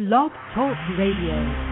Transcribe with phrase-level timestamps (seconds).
[0.00, 1.69] Blog Talk Radio.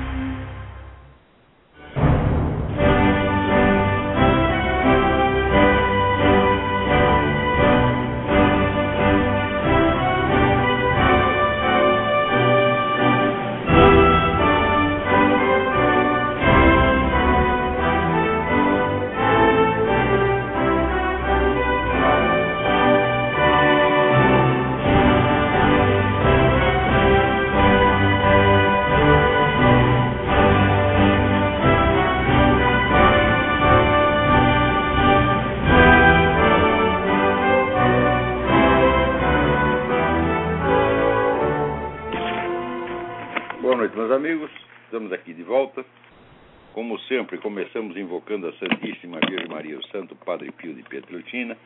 [47.59, 51.57] Começamos invocando a Santíssima Virgem Maria, o Santo Padre Pio de Pietrelcina,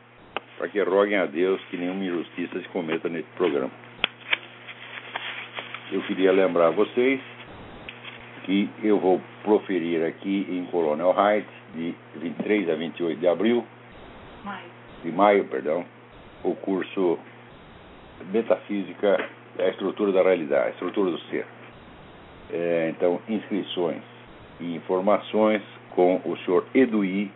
[0.56, 3.70] para que roguem a Deus que nenhuma injustiça se cometa nesse programa.
[5.92, 7.20] Eu queria lembrar a vocês
[8.46, 13.62] que eu vou proferir aqui em Colonel Heights, de 23 a 28 de abril,
[15.04, 15.84] de maio, perdão,
[16.42, 17.18] o curso
[18.32, 21.44] Metafísica da Estrutura da Realidade, a Estrutura do Ser.
[22.50, 24.02] É, então, inscrições
[24.58, 25.60] e informações
[25.94, 27.30] com o senhor Eduí,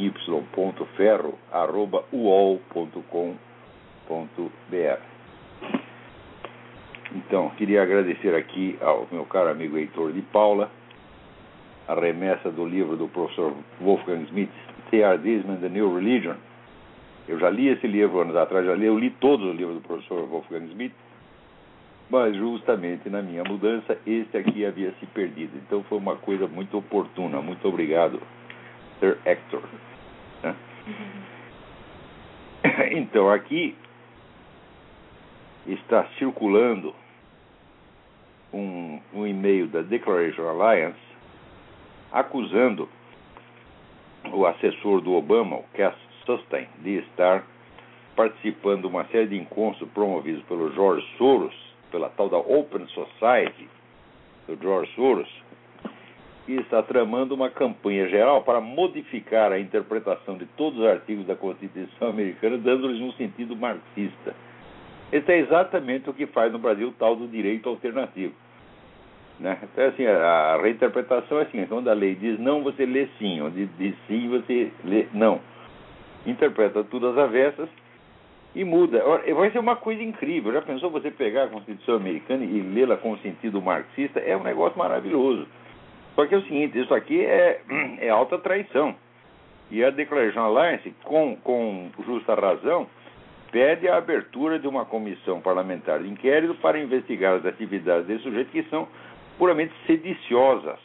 [0.96, 3.34] ferro, arroba uol.com.br.
[7.14, 10.70] Então, queria agradecer aqui ao meu caro amigo Heitor de Paula
[11.86, 14.50] a remessa do livro do professor Wolfgang Smith,
[14.90, 16.36] Theardism and the New Religion.
[17.26, 19.82] Eu já li esse livro anos atrás, já li, eu li todos os livros do
[19.82, 20.92] professor Wolfgang Smith,
[22.10, 25.56] mas justamente na minha mudança, esse aqui havia se perdido.
[25.56, 27.40] Então foi uma coisa muito oportuna.
[27.40, 28.20] Muito obrigado,
[29.00, 29.62] Sir Hector.
[30.42, 30.54] né?
[32.90, 33.76] Então, aqui
[35.66, 36.94] está circulando
[38.52, 40.98] um, um e-mail da Declaration Alliance
[42.12, 42.88] acusando
[44.32, 47.44] o assessor do Obama, o Cass Sustain, de estar
[48.16, 51.54] participando de uma série de encontros promovidos pelo George Soros,
[51.90, 53.68] pela tal da Open Society
[54.46, 55.28] do George Soros,
[56.46, 61.34] e está tramando uma campanha geral para modificar a interpretação de todos os artigos da
[61.34, 64.34] Constituição americana, dando-lhes um sentido marxista.
[65.10, 68.34] Esse é exatamente o que faz no Brasil o tal do direito alternativo.
[69.40, 69.58] Né?
[69.62, 73.66] Então, assim, a reinterpretação é assim: quando a lei diz não, você lê sim, onde
[73.78, 75.40] diz sim, você lê não.
[76.26, 77.68] Interpreta tudo às avessas
[78.54, 79.02] e muda.
[79.34, 80.52] Vai ser uma coisa incrível.
[80.52, 84.20] Já pensou você pegar a Constituição americana e lê-la com sentido marxista?
[84.20, 85.46] É um negócio maravilhoso.
[86.14, 87.60] Só que é o seguinte: isso aqui é,
[88.00, 88.94] é alta traição.
[89.70, 92.86] E a Declaration Alliance, com, com justa razão,
[93.50, 98.50] pede a abertura de uma comissão parlamentar de inquérito para investigar as atividades desse sujeito
[98.50, 98.86] que são
[99.38, 100.78] puramente sediciosas.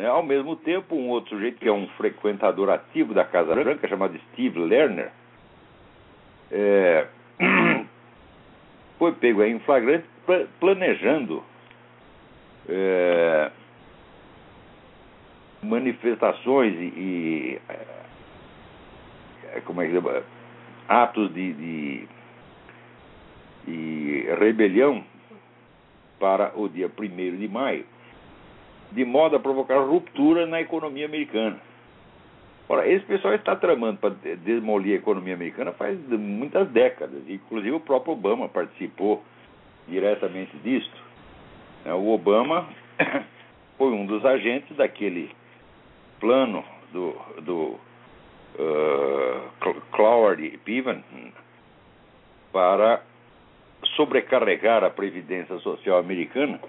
[0.00, 0.08] Né?
[0.08, 4.18] Ao mesmo tempo, um outro sujeito que é um frequentador ativo da Casa Branca, chamado
[4.32, 5.12] Steve Lerner,
[6.50, 7.06] é,
[8.98, 11.44] foi pego em flagrante pla- planejando
[12.66, 13.50] é,
[15.62, 17.60] manifestações e, e
[19.52, 20.22] é, como é que chama?
[20.88, 22.08] atos de, de,
[23.66, 25.04] de rebelião
[26.18, 27.84] para o dia 1 de maio,
[28.92, 31.58] de modo a provocar ruptura na economia americana.
[32.68, 37.72] Ora, esse pessoal está tramando para de- demolir a economia americana faz muitas décadas, inclusive
[37.72, 39.22] o próprio Obama participou
[39.88, 41.02] diretamente disto.
[41.84, 41.92] né?
[41.94, 42.68] O Obama
[43.76, 45.30] foi um dos agentes daquele
[46.20, 47.56] plano do, do
[48.58, 51.02] uh, Cl- Cloward Piven
[52.52, 53.02] para
[53.96, 56.60] sobrecarregar a Previdência Social americana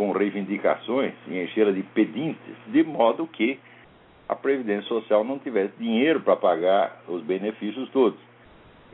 [0.00, 3.60] com reivindicações e enchê-la de pedintes, de modo que
[4.26, 8.18] a Previdência Social não tivesse dinheiro para pagar os benefícios todos.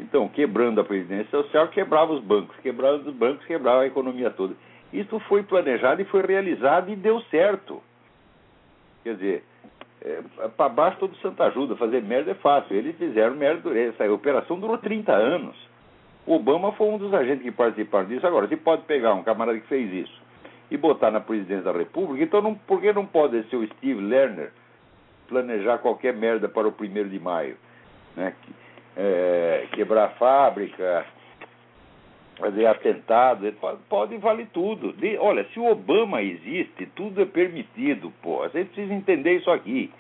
[0.01, 4.55] Então, quebrando a Previdência Social, quebrava os bancos, quebrava os bancos, quebrava a economia toda.
[4.93, 7.81] Isso foi planejado e foi realizado e deu certo.
[9.05, 9.45] Quer dizer,
[10.03, 10.23] é,
[10.57, 12.77] para baixo todo santo ajuda, fazer merda é fácil.
[12.77, 15.55] Eles fizeram merda, essa operação durou 30 anos.
[16.27, 18.27] Obama foi um dos agentes que participaram disso.
[18.27, 20.26] Agora, se pode pegar um camarada que fez isso
[20.71, 24.01] e botar na presidência da República, então não, por que não pode ser o Steve
[24.01, 24.51] Lerner
[25.29, 27.57] planejar qualquer merda para o primeiro de maio?
[28.17, 28.35] Né?
[28.97, 31.07] É, quebrar a fábrica,
[32.39, 34.93] fazer atentado, pode, pode vale tudo.
[34.93, 38.39] De- olha, se o Obama existe, tudo é permitido, pô.
[38.39, 39.93] Você precisa entender isso aqui.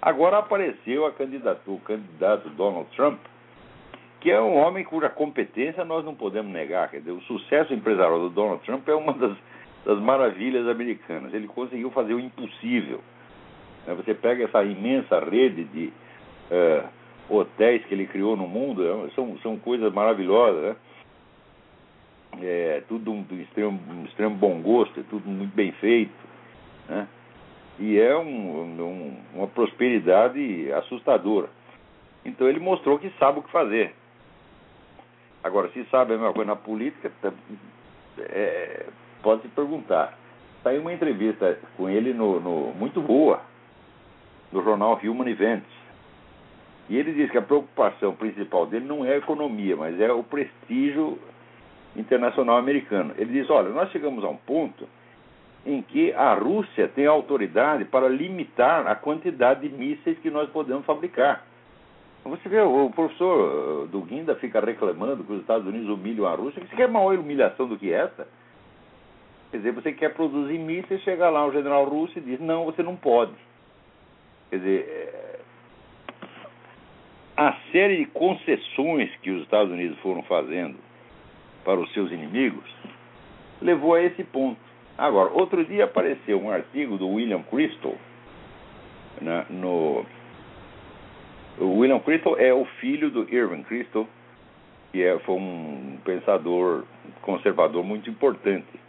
[0.00, 3.18] Agora apareceu a candidatura, o candidato Donald Trump,
[4.20, 6.90] que é um homem cuja competência nós não podemos negar.
[6.90, 9.36] Quer dizer, o sucesso empresarial do Donald Trump é uma das,
[9.86, 11.32] das maravilhas americanas.
[11.32, 13.00] Ele conseguiu fazer o impossível.
[13.86, 15.92] Né, você pega essa imensa rede de
[16.50, 16.88] uh,
[17.30, 20.76] hotéis que ele criou no mundo, é, são, são coisas maravilhosas, né?
[22.42, 26.12] É, tudo um, do extremo, um extremo bom gosto, é tudo muito bem feito,
[26.88, 27.08] né?
[27.78, 31.48] E é um, um, uma prosperidade assustadora.
[32.24, 33.94] Então ele mostrou que sabe o que fazer.
[35.42, 37.10] Agora, se sabe a mesma coisa na política,
[38.18, 38.86] é,
[39.26, 40.16] pode se perguntar.
[40.62, 43.40] Saiu uma entrevista com ele no, no, muito boa
[44.52, 45.66] no jornal Human Events.
[46.88, 50.22] E ele diz que a preocupação principal dele não é a economia, mas é o
[50.22, 51.18] prestígio
[51.96, 53.14] internacional americano.
[53.18, 54.86] Ele diz: olha, nós chegamos a um ponto
[55.66, 60.86] em que a Rússia tem autoridade para limitar a quantidade de mísseis que nós podemos
[60.86, 61.44] fabricar.
[62.22, 66.34] Você vê, o professor uh, do Guinda fica reclamando que os Estados Unidos humilham a
[66.36, 66.62] Rússia.
[66.64, 68.28] Você quer maior humilhação do que essa?
[69.56, 72.82] Quer dizer, você quer produzir mísseis, chega lá o general russo e diz: não, você
[72.82, 73.32] não pode.
[74.50, 75.38] Quer dizer, é,
[77.38, 80.76] a série de concessões que os Estados Unidos foram fazendo
[81.64, 82.70] para os seus inimigos
[83.62, 84.60] levou a esse ponto.
[84.98, 87.94] Agora, outro dia apareceu um artigo do William Crystal
[89.22, 90.04] né, no.
[91.58, 94.06] O William Crystal é o filho do Irving Crystal,
[94.92, 96.84] que é, foi um pensador
[97.22, 98.85] conservador muito importante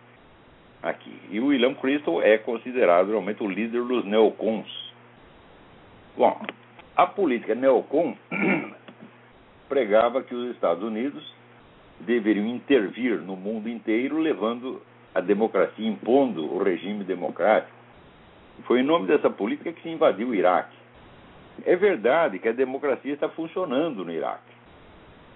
[0.82, 1.20] aqui.
[1.30, 4.88] E o William Crystal é considerado realmente o líder dos neocons
[6.18, 6.36] Bom,
[6.96, 8.18] a política neocon
[9.70, 11.24] pregava que os Estados Unidos
[12.00, 14.82] deveriam intervir no mundo inteiro, levando
[15.14, 17.72] a democracia, impondo o regime democrático.
[18.64, 20.76] Foi em nome dessa política que se invadiu o Iraque.
[21.64, 24.54] É verdade que a democracia está funcionando no Iraque,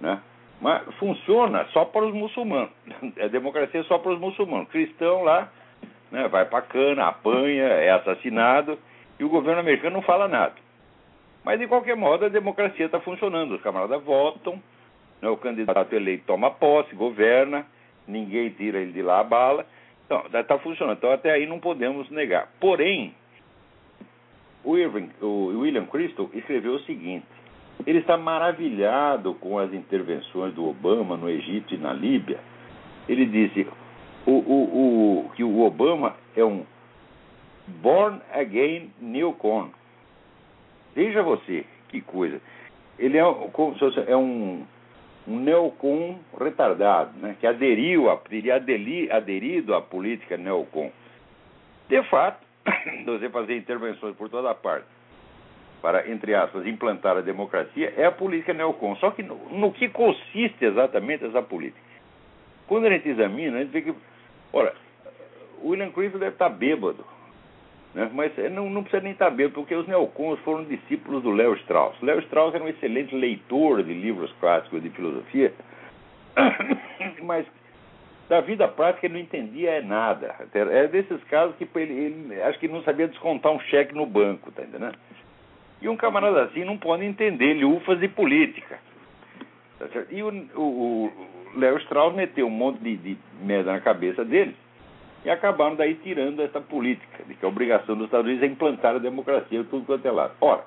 [0.00, 0.20] né?
[0.62, 2.70] Mas funciona só para os muçulmanos.
[3.20, 4.68] A democracia é só para os muçulmanos.
[4.68, 5.50] cristão lá
[6.08, 8.78] né, vai para cana, apanha, é assassinado
[9.18, 10.54] e o governo americano não fala nada.
[11.44, 13.56] Mas, de qualquer modo, a democracia está funcionando.
[13.56, 14.62] Os camaradas votam,
[15.20, 17.66] né, o candidato eleito toma posse, governa,
[18.06, 19.66] ninguém tira ele de lá a bala.
[20.06, 20.98] Então, está funcionando.
[20.98, 22.48] Então, até aí não podemos negar.
[22.60, 23.12] Porém,
[24.62, 27.26] o, Irving, o William Crystal escreveu o seguinte:
[27.86, 32.38] ele está maravilhado com as intervenções do Obama no Egito e na Líbia.
[33.08, 33.66] Ele disse
[34.26, 36.64] o, o, o, que o Obama é um
[37.66, 39.70] born again newcon
[40.94, 42.40] Veja você, que coisa.
[42.98, 44.62] Ele é, é um,
[45.26, 50.92] um neocon retardado, né, que aderiu, a, teria aderi, aderido à política neocon.
[51.88, 52.44] De fato,
[53.06, 54.86] você fazer intervenções por toda parte
[55.82, 58.96] para, entre aspas, implantar a democracia é a política neocon.
[58.96, 61.82] Só que no, no que consiste exatamente essa política?
[62.66, 63.94] Quando a gente examina, a gente vê que,
[64.52, 64.72] ora,
[65.62, 67.04] William Cliff deve estar bêbado
[67.94, 68.10] né?
[68.12, 72.00] Mas não, não precisa nem saber, porque os neocons foram discípulos do Léo Strauss.
[72.00, 75.52] Léo Strauss era um excelente leitor de livros clássicos de filosofia,
[77.22, 77.46] mas
[78.28, 80.34] da vida prática ele não entendia nada.
[80.54, 84.50] É desses casos que ele, ele acho que não sabia descontar um cheque no banco,
[84.52, 84.96] tá entendendo?
[85.82, 88.78] E um camarada assim não pode entender lufas de política.
[89.78, 91.12] Tá e o,
[91.56, 94.56] Léo Strauss meteu um monte de, de merda na cabeça dele
[95.24, 98.94] e acabaram daí tirando essa política de que a obrigação dos Estados Unidos é implantar
[98.94, 100.34] a democracia em tudo quanto é lado.
[100.40, 100.64] Ora,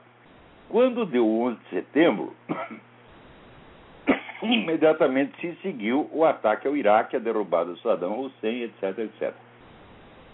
[0.69, 2.33] quando deu o 11 de setembro,
[4.43, 9.33] imediatamente se seguiu o ataque ao Iraque, a derrubada do Saddam Hussein, etc, etc.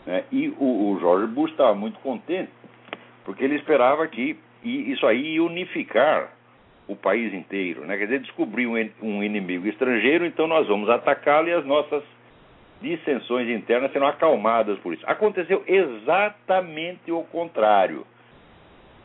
[0.08, 0.24] Né?
[0.32, 2.51] E o, o George Bush estava muito contente,
[3.24, 6.34] porque ele esperava que isso aí unificar
[6.88, 7.98] o país inteiro, né?
[7.98, 12.03] quer dizer, descobrir um inimigo estrangeiro, então nós vamos atacá-lo e as nossas
[12.82, 15.03] dissensões internas serão acalmadas por isso.
[15.08, 18.06] Aconteceu exatamente o contrário.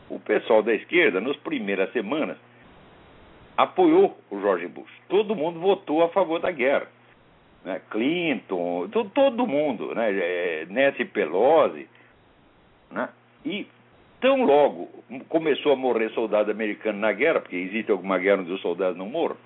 [0.09, 2.37] O pessoal da esquerda, nas primeiras semanas,
[3.55, 4.91] apoiou o George Bush.
[5.07, 6.87] Todo mundo votou a favor da guerra.
[7.63, 7.81] Né?
[7.89, 10.11] Clinton, todo, todo mundo, né?
[10.11, 11.87] É, Nancy Pelosi.
[12.89, 13.09] Né?
[13.45, 13.67] E
[14.19, 14.89] tão logo
[15.29, 19.07] começou a morrer soldado americano na guerra, porque existe alguma guerra onde os soldados não
[19.07, 19.37] morram,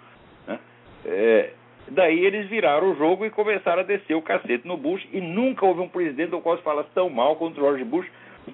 [0.47, 0.59] né?
[1.05, 1.53] é,
[1.87, 5.65] Daí eles viraram o jogo e começaram a descer o cacete no Bush e nunca
[5.65, 8.07] houve um presidente do qual se fala tão mal contra o George Bush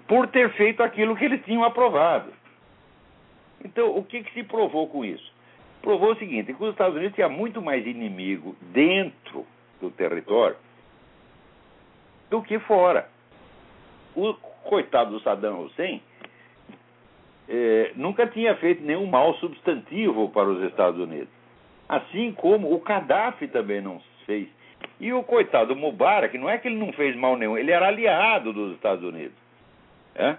[0.08, 2.32] por ter feito aquilo que eles tinham aprovado.
[3.64, 5.32] Então, o que, que se provou com isso?
[5.82, 9.46] Provou o seguinte, que os Estados Unidos tinham muito mais inimigo dentro
[9.80, 10.56] do território
[12.30, 13.08] do que fora.
[14.16, 14.34] O
[14.68, 16.02] coitado do Saddam Hussein
[17.50, 21.30] eh, nunca tinha feito nenhum mal substantivo para os Estados Unidos.
[21.88, 24.48] Assim como o Gaddafi também não fez.
[25.00, 28.52] E o coitado Mubarak, não é que ele não fez mal nenhum, ele era aliado
[28.52, 29.38] dos Estados Unidos.
[30.16, 30.36] É?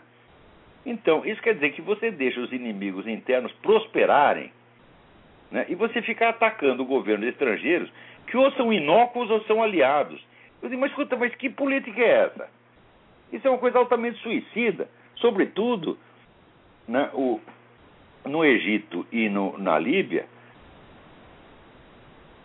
[0.84, 4.52] Então, isso quer dizer que você deixa os inimigos internos prosperarem
[5.50, 7.90] né, e você fica atacando governos estrangeiros
[8.26, 10.22] que ou são inócuos ou são aliados.
[10.62, 12.57] Eu digo, mas escuta, mas que política é essa?
[13.32, 14.88] Isso é uma coisa altamente suicida.
[15.16, 15.98] Sobretudo,
[16.86, 17.40] né, o,
[18.24, 20.26] no Egito e no, na Líbia,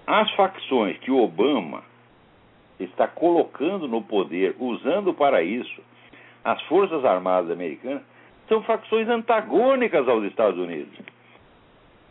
[0.06, 1.84] as facções que o Obama
[2.80, 5.82] está colocando no poder, usando para isso
[6.44, 8.04] as Forças Armadas Americanas,
[8.50, 11.00] são facções antagônicas aos Estados Unidos.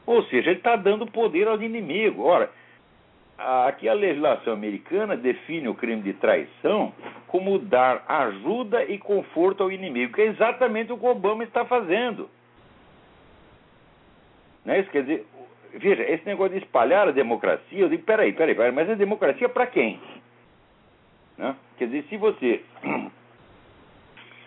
[0.07, 2.25] Ou seja, ele está dando poder aos inimigos.
[2.25, 2.51] Ora,
[3.67, 6.93] aqui a legislação americana define o crime de traição
[7.27, 11.65] como dar ajuda e conforto ao inimigo, que é exatamente o que o Obama está
[11.65, 12.29] fazendo.
[14.65, 14.91] Não é isso?
[14.91, 15.27] Quer dizer,
[15.75, 19.49] veja, esse negócio de espalhar a democracia, eu digo, peraí, peraí, peraí mas a democracia
[19.49, 19.99] para quem?
[21.37, 21.57] Né?
[21.79, 22.63] Quer dizer, se você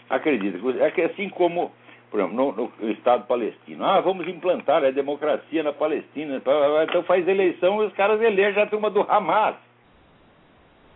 [0.09, 1.71] acredita é que assim como,
[2.09, 7.27] por exemplo, no, no, Estado palestino, ah, vamos implantar a democracia na Palestina, então faz
[7.27, 9.55] eleição e os caras elegem a turma do Hamas.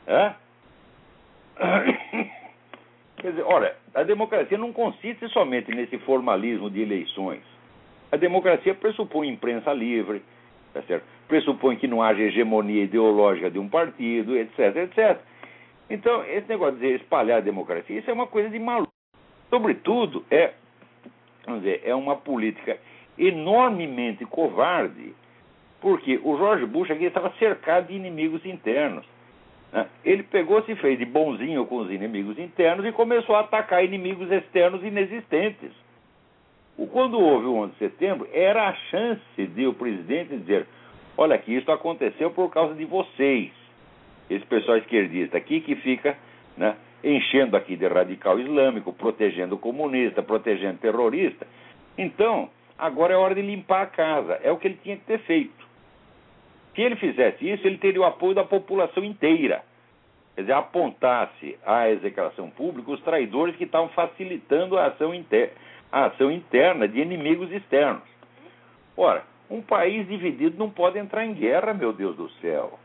[0.08, 0.34] É?
[3.18, 7.44] Quer dizer, olha, a democracia não consiste somente nesse formalismo de eleições.
[8.12, 10.24] A democracia pressupõe imprensa livre,
[10.74, 11.06] tá certo?
[11.28, 15.20] pressupõe que não haja hegemonia ideológica de um partido, etc, etc.
[15.89, 18.92] Então, esse negócio de espalhar a democracia, isso é uma coisa de maluco.
[19.50, 20.54] Sobretudo, é,
[21.50, 22.77] vamos dizer, é uma política
[23.18, 25.13] enormemente covarde,
[25.82, 29.06] porque o George Bush aqui estava cercado de inimigos internos.
[29.74, 29.88] Né?
[30.03, 34.32] Ele pegou, se fez de bonzinho com os inimigos internos e começou a atacar inimigos
[34.32, 35.72] externos inexistentes.
[36.91, 40.65] Quando houve o 11 de setembro, era a chance de o presidente dizer:
[41.18, 43.51] olha aqui, isso aconteceu por causa de vocês,
[44.29, 46.18] esse pessoal esquerdista aqui que fica
[46.56, 51.48] né, enchendo aqui de radical islâmico, protegendo comunista, protegendo terrorista.
[51.98, 54.39] Então, agora é hora de limpar a casa.
[54.44, 55.68] É o que ele tinha que ter feito.
[56.75, 59.63] Se ele fizesse isso, ele teria o apoio da população inteira.
[60.36, 65.12] Quer dizer, apontasse à execração pública os traidores que estavam facilitando a ação,
[65.91, 68.03] a ação interna de inimigos externos.
[68.96, 72.79] Ora, um país dividido não pode entrar em guerra, meu Deus do céu.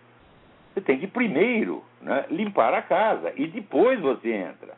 [0.75, 4.75] Você tem que primeiro né, limpar a casa e depois você entra.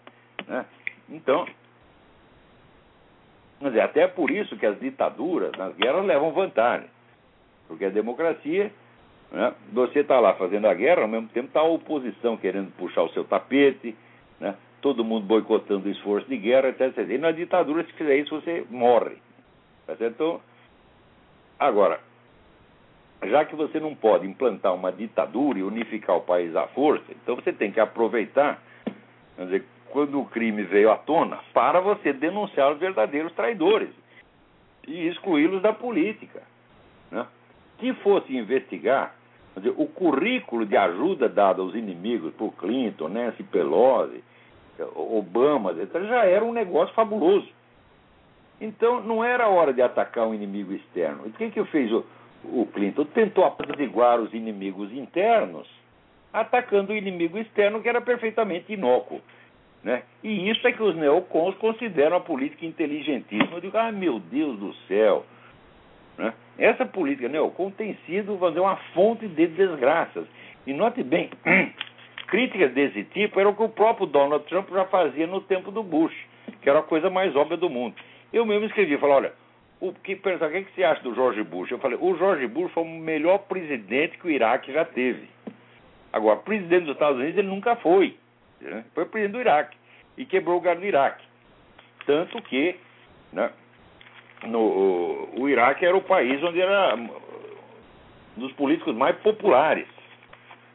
[0.47, 0.67] Né?
[1.09, 1.47] Então,
[3.61, 6.89] dizer, até por isso que as ditaduras nas guerras levam vantagem.
[7.67, 8.71] Porque a democracia,
[9.33, 13.03] né, você está lá fazendo a guerra, ao mesmo tempo está a oposição querendo puxar
[13.03, 13.97] o seu tapete,
[14.39, 16.99] né, todo mundo boicotando o esforço de guerra, etc.
[17.09, 19.17] E na ditadura, se fizer isso, você morre.
[19.87, 20.13] Tá certo?
[20.15, 20.41] Então,
[21.59, 22.01] agora,
[23.25, 27.35] já que você não pode implantar uma ditadura e unificar o país à força, então
[27.35, 28.63] você tem que aproveitar,
[29.39, 33.91] dizer, quando o crime veio à tona, para você denunciar os verdadeiros traidores
[34.87, 36.43] e excluí-los da política.
[37.11, 37.27] Né?
[37.81, 39.15] Se fosse investigar
[39.57, 44.23] dizer, o currículo de ajuda dado aos inimigos por Clinton, Nancy Pelosi,
[44.95, 47.49] Obama, etc., já era um negócio fabuloso.
[48.61, 51.25] Então, não era hora de atacar um inimigo externo.
[51.27, 52.05] O que, que fez o,
[52.53, 55.69] o Clinton tentou apaziguar os inimigos internos,
[56.33, 59.21] atacando o inimigo externo, que era perfeitamente inócuo.
[59.83, 60.03] Né?
[60.23, 63.57] E isso é que os neocons consideram a política inteligentíssima.
[63.57, 65.25] Eu digo, ah, meu Deus do céu.
[66.19, 66.33] Né?
[66.59, 70.27] Essa política neocon tem sido fazer uma fonte de desgraças.
[70.67, 71.31] E note bem,
[72.27, 75.83] críticas desse tipo era o que o próprio Donald Trump já fazia no tempo do
[75.83, 76.15] Bush,
[76.61, 77.95] que era a coisa mais óbvia do mundo.
[78.33, 79.33] Eu mesmo escrevi, falei, olha,
[79.81, 81.71] o que, pensa, o que, você acha do George Bush?
[81.71, 85.29] Eu falei, o George Bush foi o melhor presidente que o Iraque já teve.
[86.13, 88.17] Agora, presidente dos Estados Unidos ele nunca foi.
[88.61, 88.85] Né?
[88.95, 89.77] Foi presidente do Iraque
[90.17, 91.25] e quebrou o lugar do Iraque.
[92.07, 92.77] Tanto que
[93.33, 93.51] né,
[94.45, 97.11] no, o, o Iraque era o país onde era um
[98.37, 99.87] dos políticos mais populares.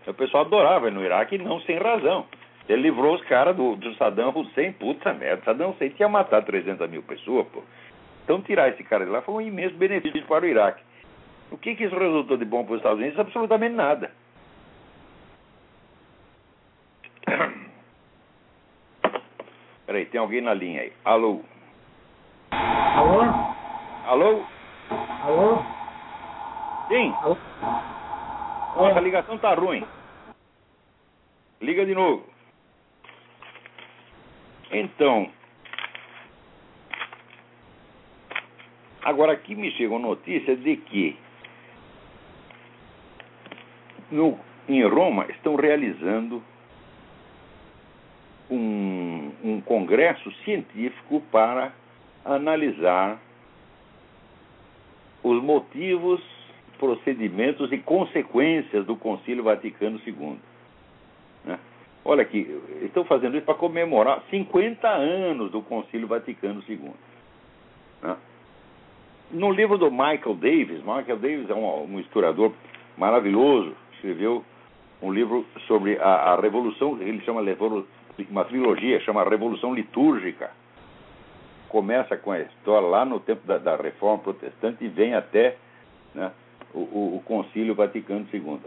[0.06, 2.26] O pessoal adorava ele no Iraque não sem razão.
[2.68, 5.44] Ele livrou os caras do, do Saddam Hussein, puta merda.
[5.44, 7.64] Saddam Hussein tinha matado 300 mil pessoas, pô.
[8.24, 10.84] Então, tirar esse cara de lá foi um imenso benefício para o Iraque.
[11.52, 13.20] O que, que isso resultou de bom para os Estados Unidos?
[13.20, 14.12] Absolutamente nada.
[19.86, 20.94] Peraí, tem alguém na linha aí.
[21.04, 21.42] Alô?
[22.52, 23.22] Alô?
[24.06, 24.46] Alô?
[25.24, 25.58] Alô?
[26.88, 27.14] Sim?
[27.22, 27.38] Alô?
[28.76, 29.86] Nossa, a ligação tá ruim.
[31.60, 32.32] Liga de novo.
[39.04, 41.16] Agora, aqui me chegou notícia de que
[44.12, 46.44] no, em Roma estão realizando
[48.50, 51.74] um, um congresso científico para
[52.24, 53.20] analisar
[55.24, 56.22] os motivos,
[56.78, 60.38] procedimentos e consequências do Concílio Vaticano II.
[61.46, 61.60] Né?
[62.04, 66.92] Olha aqui, estão fazendo isso para comemorar 50 anos do Concílio Vaticano II.
[68.02, 68.18] Né?
[69.34, 72.52] No livro do Michael Davis, Michael Davis é um, um historiador
[72.98, 74.44] maravilhoso, escreveu
[75.02, 77.42] um livro sobre a, a revolução, ele chama
[78.30, 80.52] uma trilogia, chama Revolução Litúrgica.
[81.70, 85.56] Começa com a história lá no tempo da, da Reforma Protestante e vem até
[86.14, 86.32] né,
[86.74, 86.80] o,
[87.16, 88.60] o, Concílio Vaticano II.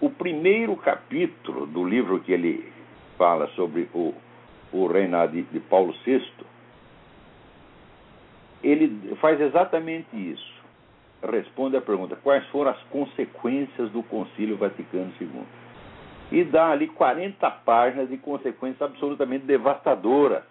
[0.00, 2.72] O primeiro capítulo do livro que ele
[3.18, 4.14] fala sobre o,
[4.72, 6.22] o reinado de, de Paulo VI,
[8.62, 10.62] ele faz exatamente isso.
[11.22, 15.42] Responde à pergunta: quais foram as consequências do Concílio Vaticano II?
[16.30, 20.42] E dá ali 40 páginas de consequências absolutamente devastadoras.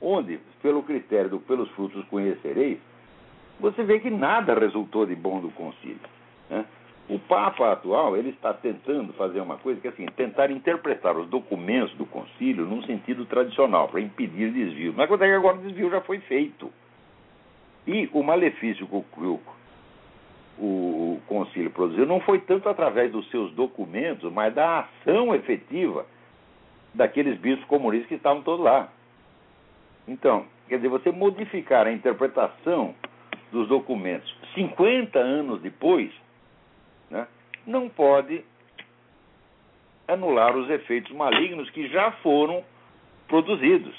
[0.00, 2.78] Onde, pelo critério do pelos frutos conhecereis,
[3.58, 5.98] você vê que nada resultou de bom do concílio.
[6.48, 6.64] Né?
[7.08, 11.26] O Papa atual ele está tentando fazer uma coisa que é assim, tentar interpretar os
[11.28, 14.92] documentos do concílio num sentido tradicional, para impedir desvio.
[14.94, 16.70] Mas quando é que agora o desvio já foi feito.
[17.86, 19.40] E o malefício que o,
[20.58, 26.04] o, concílio produziu não foi tanto através dos seus documentos, mas da ação efetiva
[26.92, 28.92] daqueles bispos comunistas que estavam todos lá.
[30.06, 32.94] Então, quer dizer, você modificar a interpretação
[33.50, 36.12] dos documentos 50 anos depois
[37.10, 37.26] né,
[37.66, 38.44] não pode
[40.06, 42.64] anular os efeitos malignos que já foram
[43.28, 43.94] produzidos.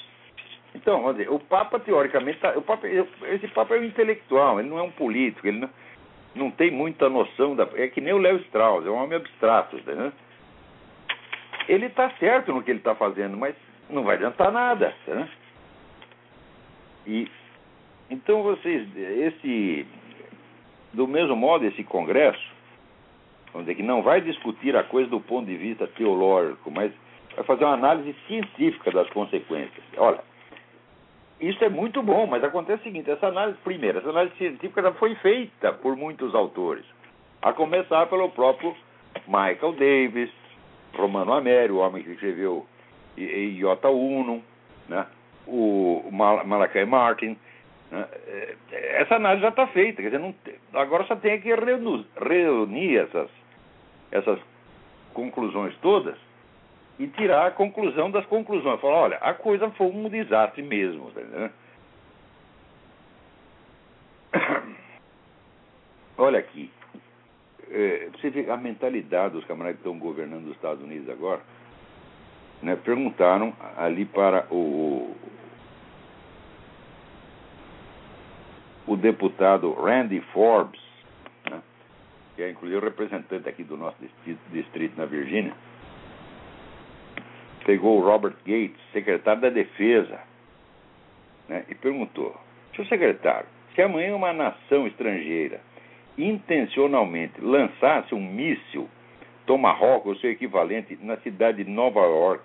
[0.74, 4.70] Então, vamos dizer, o Papa, teoricamente, tá, o Papa, esse Papa é um intelectual, ele
[4.70, 5.70] não é um político, ele não,
[6.36, 7.68] não tem muita noção da.
[7.75, 10.12] É que nem o Léo Strauss, é um homem abstrato, né?
[11.68, 13.55] Ele está certo no que ele está fazendo, mas
[13.90, 14.94] não vai adiantar nada.
[15.07, 15.29] Né?
[17.05, 17.31] E
[18.10, 19.86] então vocês, esse,
[20.94, 22.49] do mesmo modo, esse congresso
[23.51, 26.92] vamos dizer que não vai discutir a coisa do ponto de vista teológico, mas
[27.35, 29.83] vai fazer uma análise científica das consequências.
[29.98, 30.20] Olha,
[31.40, 34.94] isso é muito bom, mas acontece o seguinte: essa análise, primeiro, essa análise científica já
[34.94, 36.85] foi feita por muitos autores,
[37.42, 38.75] a começar pelo próprio
[39.27, 40.31] Michael Davis,
[40.96, 42.66] Romano Amério, o homem que escreveu
[43.18, 44.44] Iota Uno,
[44.88, 45.05] né?
[45.48, 47.38] o Malachi Martin.
[47.92, 48.08] Né?
[48.72, 50.34] Essa análise já está feita, quer dizer, não,
[50.74, 53.30] agora só tem que reunir essas
[54.12, 54.40] essas
[55.14, 56.18] conclusões todas
[56.98, 58.80] e tirar a conclusão das conclusões.
[58.82, 61.10] Falar, olha, a coisa foi um desastre mesmo.
[61.12, 61.52] Né?
[66.18, 66.70] Olha aqui,
[67.70, 71.42] é, você vê a mentalidade dos camaradas que estão governando os Estados Unidos agora.
[72.62, 75.16] Né, perguntaram ali para o,
[78.90, 80.90] o deputado Randy Forbes
[82.40, 83.98] que é inclusive representante aqui do nosso
[84.54, 85.52] distrito na Virgínia,
[87.66, 90.22] pegou o Robert Gates, secretário da Defesa,
[91.50, 92.34] né, e perguntou:
[92.74, 95.60] Seu secretário, se amanhã uma nação estrangeira
[96.18, 98.88] intencionalmente lançasse um míssil
[99.46, 102.44] Tomahawk ou seu equivalente na cidade de Nova York,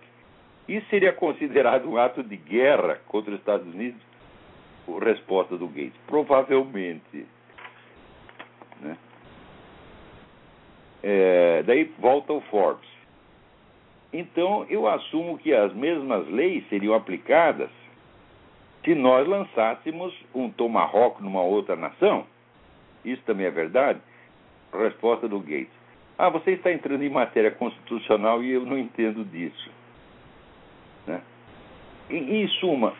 [0.66, 4.02] isso seria considerado um ato de guerra contra os Estados Unidos?
[4.86, 7.26] Resposta do Gates: provavelmente.
[8.80, 8.96] Né?
[11.02, 12.88] É, daí volta o Forbes.
[14.12, 17.68] Então, eu assumo que as mesmas leis seriam aplicadas
[18.84, 22.26] se nós lançássemos um Tomahawk numa outra nação.
[23.04, 24.00] Isso também é verdade?
[24.72, 25.72] Resposta do Gates.
[26.16, 29.70] Ah, você está entrando em matéria constitucional e eu não entendo disso.
[31.06, 31.20] Né?
[32.08, 32.94] Em, em suma,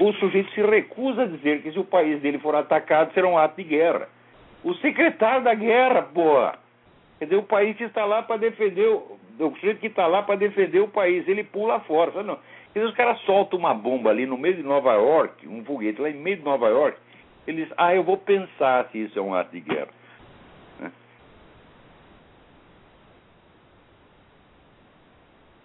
[0.00, 3.36] o sujeito se recusa a dizer que se o país dele for atacado será um
[3.36, 4.08] ato de guerra.
[4.64, 6.58] O secretário da guerra, porra!
[7.18, 10.22] Quer dizer, o país que está lá para defender, o, o sujeito que está lá
[10.22, 12.12] para defender o país, ele pula fora.
[12.12, 12.38] Sabe não?
[12.72, 16.00] Quer dizer, os caras soltam uma bomba ali no meio de Nova York, um foguete
[16.00, 16.96] lá em meio de Nova York,
[17.46, 19.88] eles, ah, eu vou pensar se isso é um ato de guerra.
[20.78, 20.92] Né?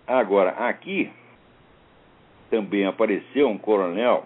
[0.07, 1.09] Agora, aqui
[2.49, 4.25] também apareceu um coronel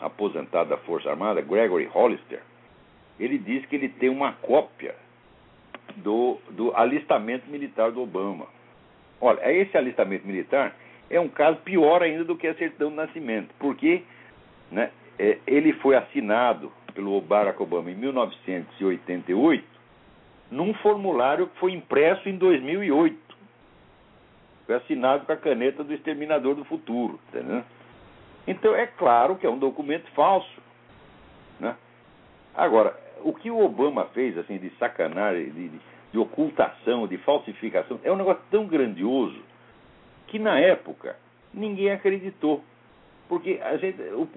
[0.00, 2.40] aposentado da Força Armada, Gregory Hollister.
[3.18, 4.94] Ele diz que ele tem uma cópia
[5.96, 8.46] do, do alistamento militar do Obama.
[9.20, 10.74] Olha, esse alistamento militar
[11.08, 14.02] é um caso pior ainda do que a certidão de nascimento, porque
[14.70, 19.74] né, é, ele foi assinado pelo Barack Obama em 1988
[20.50, 23.23] num formulário que foi impresso em 2008.
[24.66, 27.62] Foi assinado com a caneta do Exterminador do Futuro, entendeu?
[28.46, 30.62] Então é claro que é um documento falso,
[31.60, 31.76] né?
[32.54, 35.70] Agora, o que o Obama fez assim de sacanagem, de,
[36.12, 39.40] de ocultação, de falsificação, é um negócio tão grandioso
[40.28, 41.16] que na época
[41.52, 42.62] ninguém acreditou.
[43.28, 44.28] Porque a gente, o,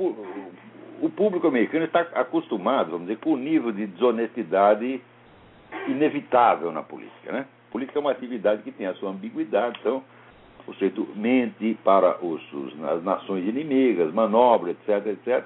[1.02, 5.02] o público americano está acostumado, vamos dizer, com o nível de desonestidade
[5.88, 7.32] inevitável na política.
[7.32, 7.46] Né?
[7.68, 10.04] A política é uma atividade que tem a sua ambiguidade, então
[10.68, 15.46] o sujeito mente para os, os, as nações inimigas, manobra, etc, etc.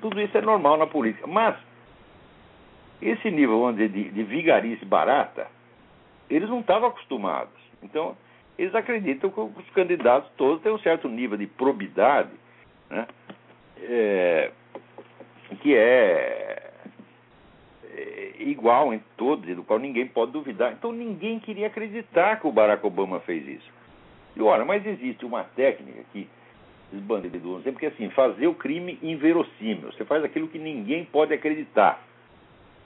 [0.00, 1.26] Tudo isso é normal na política.
[1.26, 1.56] Mas
[3.02, 5.46] esse nível dizer, de, de vigarice barata,
[6.28, 7.54] eles não estavam acostumados.
[7.82, 8.16] Então,
[8.58, 12.30] eles acreditam que os candidatos todos têm um certo nível de probidade,
[12.90, 13.06] né?
[13.82, 14.50] É,
[15.62, 16.70] que é,
[17.92, 20.72] é, igual em todos e do qual ninguém pode duvidar.
[20.72, 23.79] Então ninguém queria acreditar que o Barack Obama fez isso.
[24.36, 26.28] E ora, mas existe uma técnica que
[26.92, 29.92] os bandidos usam, porque assim, fazer o crime inverossímil.
[29.92, 32.02] Você faz aquilo que ninguém pode acreditar.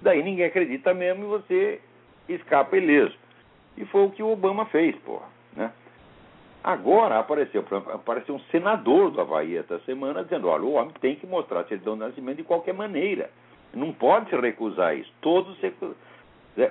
[0.01, 1.81] Daí ninguém acredita mesmo e você
[2.29, 3.17] escapa ileso.
[3.77, 5.27] E foi o que o Obama fez, porra.
[5.57, 5.73] Né?
[6.63, 11.27] Agora apareceu, apareceu um senador do Havaí esta semana dizendo: olha, o homem tem que
[11.27, 13.31] mostrar a certidão de nascimento de qualquer maneira.
[13.73, 15.13] Não pode se recusar isso.
[15.21, 15.73] Todos se...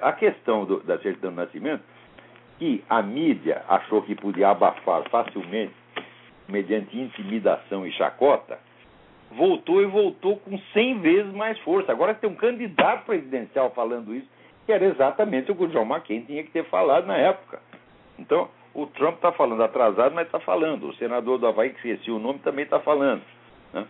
[0.01, 1.83] A questão do, da certidão de nascimento,
[2.59, 5.73] que a mídia achou que podia abafar facilmente,
[6.47, 8.59] mediante intimidação e chacota,
[9.31, 11.91] voltou e voltou com 100 vezes mais força.
[11.91, 14.27] Agora tem um candidato presidencial falando isso,
[14.65, 17.59] que era exatamente o que o John McCain tinha que ter falado na época.
[18.17, 20.89] Então, o Trump está falando atrasado, mas está falando.
[20.89, 23.21] O senador do Havaí, que esqueci o nome, também está falando.
[23.71, 23.85] Né?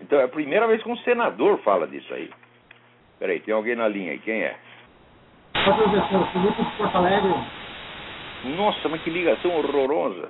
[0.00, 2.30] Então é a primeira vez que um senador fala disso aí.
[3.18, 4.18] Peraí, tem alguém na linha aí.
[4.18, 4.56] Quem é?
[5.64, 7.34] Professor, Felipe de Porto Alegre.
[8.56, 10.28] Nossa, mas que ligação horrorosa.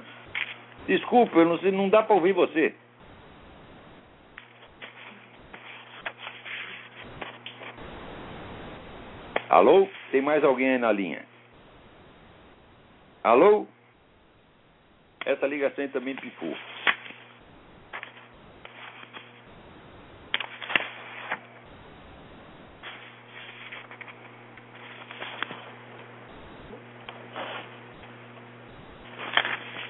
[0.86, 2.74] Desculpa, eu não, sei, não dá para ouvir você.
[9.48, 9.88] Alô?
[10.10, 11.24] Tem mais alguém aí na linha?
[13.22, 13.66] Alô?
[15.26, 16.56] Essa ligação também pifou.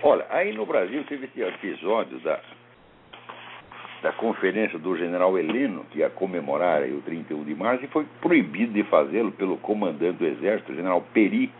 [0.02, 2.40] Olha, aí no Brasil teve esse episódio da,
[4.02, 8.72] da conferência do general Heleno, que ia comemorar o 31 de março, e foi proibido
[8.72, 11.52] de fazê-lo pelo comandante do Exército, o general Peri,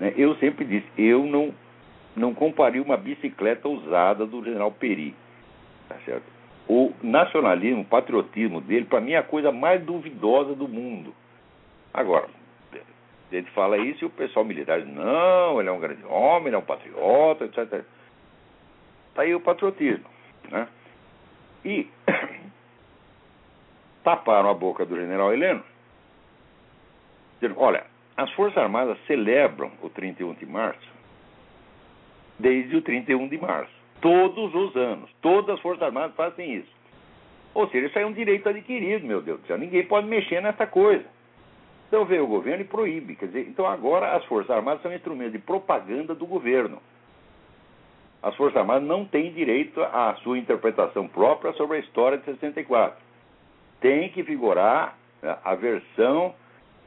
[0.00, 0.12] né?
[0.16, 1.54] Eu sempre disse, eu não,
[2.16, 5.14] não comparei uma bicicleta usada do general Peri.
[5.88, 6.24] Tá certo?
[6.66, 11.14] O nacionalismo, o patriotismo dele, para mim, é a coisa mais duvidosa do mundo.
[11.92, 12.28] Agora,
[13.40, 16.56] gente fala isso e o pessoal militar diz, não, ele é um grande homem, ele
[16.56, 17.84] é um patriota, etc.
[19.08, 20.06] Está aí o patriotismo.
[20.50, 20.68] Né?
[21.64, 21.88] E
[24.04, 25.62] taparam a boca do general Heleno,
[27.40, 27.84] dizendo, olha,
[28.16, 30.94] as Forças Armadas celebram o 31 de março
[32.38, 33.72] desde o 31 de março.
[34.00, 35.10] Todos os anos.
[35.22, 36.72] Todas as Forças Armadas fazem isso.
[37.54, 39.56] Ou seja, isso é um direito adquirido, meu Deus do céu.
[39.56, 41.04] Ninguém pode mexer nessa coisa.
[41.94, 43.14] Então veio o governo e proíbe.
[43.14, 46.82] Quer dizer, então agora as Forças Armadas são instrumentos de propaganda do governo.
[48.20, 52.98] As Forças Armadas não têm direito à sua interpretação própria sobre a história de 64.
[53.80, 54.98] Tem que vigorar
[55.44, 56.34] a versão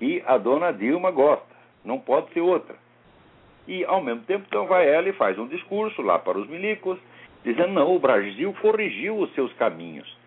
[0.01, 2.75] e a dona Dilma gosta, não pode ser outra.
[3.65, 6.99] E, ao mesmo tempo, então vai ela e faz um discurso lá para os milicos,
[7.45, 10.17] dizendo: não, o Brasil corrigiu os seus caminhos.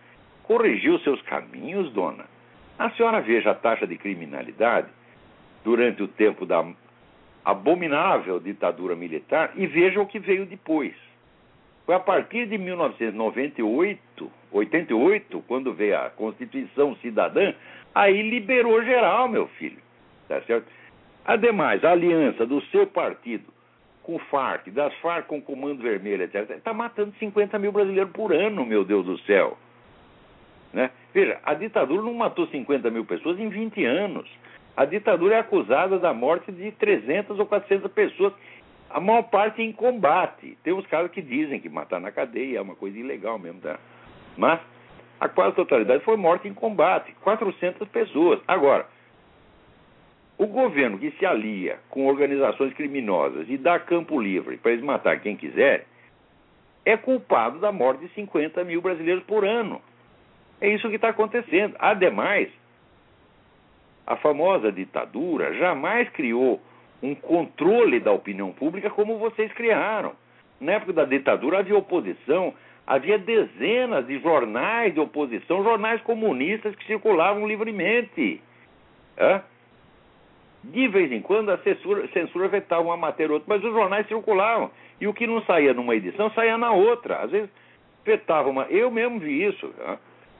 [0.45, 2.25] Corrigiu os seus caminhos, dona?
[2.81, 4.89] A senhora veja a taxa de criminalidade
[5.63, 6.67] durante o tempo da
[7.45, 10.95] abominável ditadura militar e veja o que veio depois.
[11.85, 17.53] Foi a partir de 1998, 88, quando veio a Constituição Cidadã,
[17.95, 19.83] aí liberou geral, meu filho.
[20.27, 20.67] Tá certo?
[21.27, 23.45] Ademais, a aliança do seu partido
[24.03, 28.11] com o FARC, das FARC com o Comando Vermelho, etc., está matando 50 mil brasileiros
[28.11, 29.59] por ano, meu Deus do céu.
[30.73, 30.91] Né?
[31.13, 34.31] Veja, a ditadura não matou 50 mil pessoas em 20 anos.
[34.77, 38.33] A ditadura é acusada da morte de 300 ou 400 pessoas,
[38.89, 40.57] a maior parte em combate.
[40.63, 43.79] Tem uns caras que dizem que matar na cadeia é uma coisa ilegal mesmo, tá?
[44.37, 44.61] Mas
[45.21, 48.41] a quase totalidade foi morta em combate 400 pessoas.
[48.49, 48.87] Agora,
[50.39, 55.21] o governo que se alia com organizações criminosas e dá campo livre para eles matar
[55.21, 55.87] quem quiser,
[56.87, 59.83] é culpado da morte de 50 mil brasileiros por ano.
[60.61, 61.75] É isso que está acontecendo.
[61.79, 62.51] Ademais,
[64.07, 66.61] a famosa ditadura jamais criou
[67.03, 70.13] um controle da opinião pública como vocês criaram.
[70.61, 72.53] Na época da ditadura havia oposição,
[72.87, 78.43] havia dezenas de jornais de oposição, jornais comunistas que circulavam livremente.
[80.63, 84.07] De vez em quando a censura, censura vetava uma matéria ou outra, mas os jornais
[84.07, 84.71] circulavam.
[85.01, 87.21] E o que não saía numa edição saía na outra.
[87.21, 87.51] Às vezes
[88.05, 88.65] vetava uma.
[88.65, 89.73] Eu mesmo vi isso.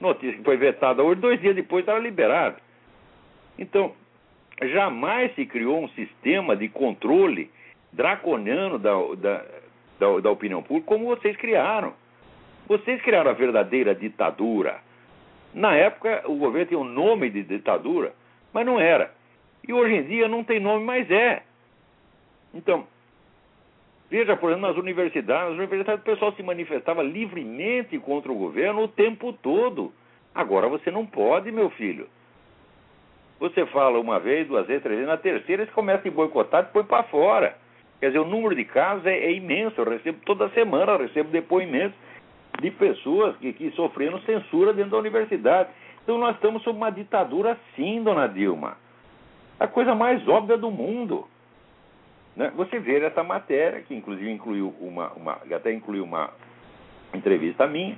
[0.01, 2.57] Notícia que foi vetada hoje, dois dias depois estava liberada.
[3.57, 3.93] Então,
[4.63, 7.51] jamais se criou um sistema de controle
[7.93, 9.45] draconiano da, da,
[9.99, 11.93] da, da opinião pública como vocês criaram.
[12.67, 14.79] Vocês criaram a verdadeira ditadura.
[15.53, 18.13] Na época, o governo tinha um nome de ditadura,
[18.51, 19.13] mas não era.
[19.67, 21.43] E hoje em dia não tem nome, mas é.
[22.53, 22.87] Então,
[24.11, 28.83] veja, por exemplo, nas universidades, nas universidades o pessoal se manifestava livremente contra o governo
[28.83, 29.93] o tempo todo.
[30.35, 32.09] Agora você não pode, meu filho.
[33.39, 36.73] Você fala uma vez, duas vezes, três vezes, na terceira eles começam a boicotar e
[36.73, 37.55] põe para fora.
[38.01, 39.79] Quer dizer, o número de casos é, é, imenso.
[39.79, 41.97] Eu recebo toda semana, recebo depoimentos
[42.59, 45.69] de pessoas que, que sofreram censura dentro da universidade.
[46.03, 48.75] Então nós estamos sob uma ditadura sim, dona Dilma.
[49.57, 51.27] A coisa mais óbvia do mundo.
[52.35, 52.51] Né?
[52.55, 56.31] Você vê essa matéria, que inclusive incluiu uma, uma até incluiu uma
[57.13, 57.97] entrevista minha,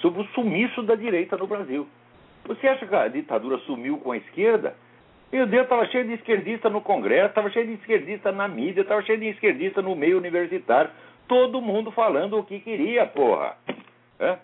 [0.00, 1.86] sobre o sumiço da direita no Brasil.
[2.46, 4.74] Você acha que a ditadura sumiu com a esquerda?
[5.30, 9.02] Meu Deus, estava cheio de esquerdista no Congresso, estava cheio de esquerdista na mídia, estava
[9.02, 10.90] cheio de esquerdista no meio universitário.
[11.26, 13.56] Todo mundo falando o que queria, porra.
[14.18, 14.38] É?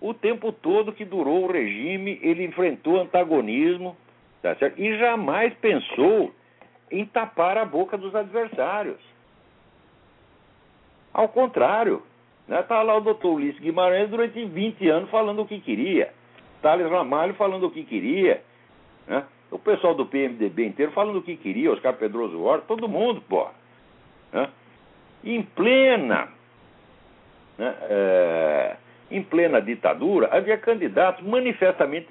[0.00, 3.96] O tempo todo que durou o regime, ele enfrentou antagonismo
[4.42, 4.80] tá certo?
[4.80, 6.34] e jamais pensou
[6.90, 9.00] em tapar a boca dos adversários.
[11.12, 12.02] Ao contrário,
[12.46, 12.62] Estava né?
[12.62, 16.12] Tá lá o doutor Ulisses Guimarães durante 20 anos falando o que queria.
[16.62, 18.40] Thales Ramalho falando o que queria.
[19.06, 19.24] Né?
[19.50, 23.48] O pessoal do PMDB inteiro falando o que queria, Oscar Pedroso Horta, todo mundo, pô.
[24.32, 24.48] Né?
[25.24, 26.28] Em plena.
[27.58, 28.76] É,
[29.10, 32.08] em plena ditadura, havia candidatos manifestamente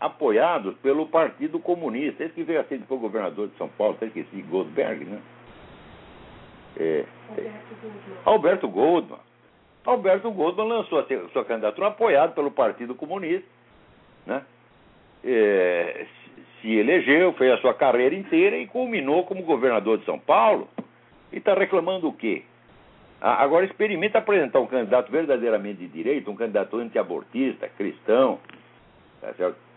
[0.00, 2.24] apoiados pelo Partido Comunista.
[2.24, 5.20] Esse que veio assim depois governador de São Paulo, até esqueci, Goldberg, né?
[6.76, 7.04] É,
[8.24, 9.18] Alberto Goldman.
[9.84, 13.48] Alberto Goldman lançou a sua candidatura apoiado pelo Partido Comunista,
[14.26, 14.42] né?
[15.24, 16.06] É,
[16.60, 20.68] se elegeu, fez a sua carreira inteira e culminou como governador de São Paulo.
[21.32, 22.44] E está reclamando o quê?
[23.20, 28.38] Agora experimenta apresentar um candidato verdadeiramente de direita, um candidato antiabortista, cristão,
[29.20, 29.67] tá certo?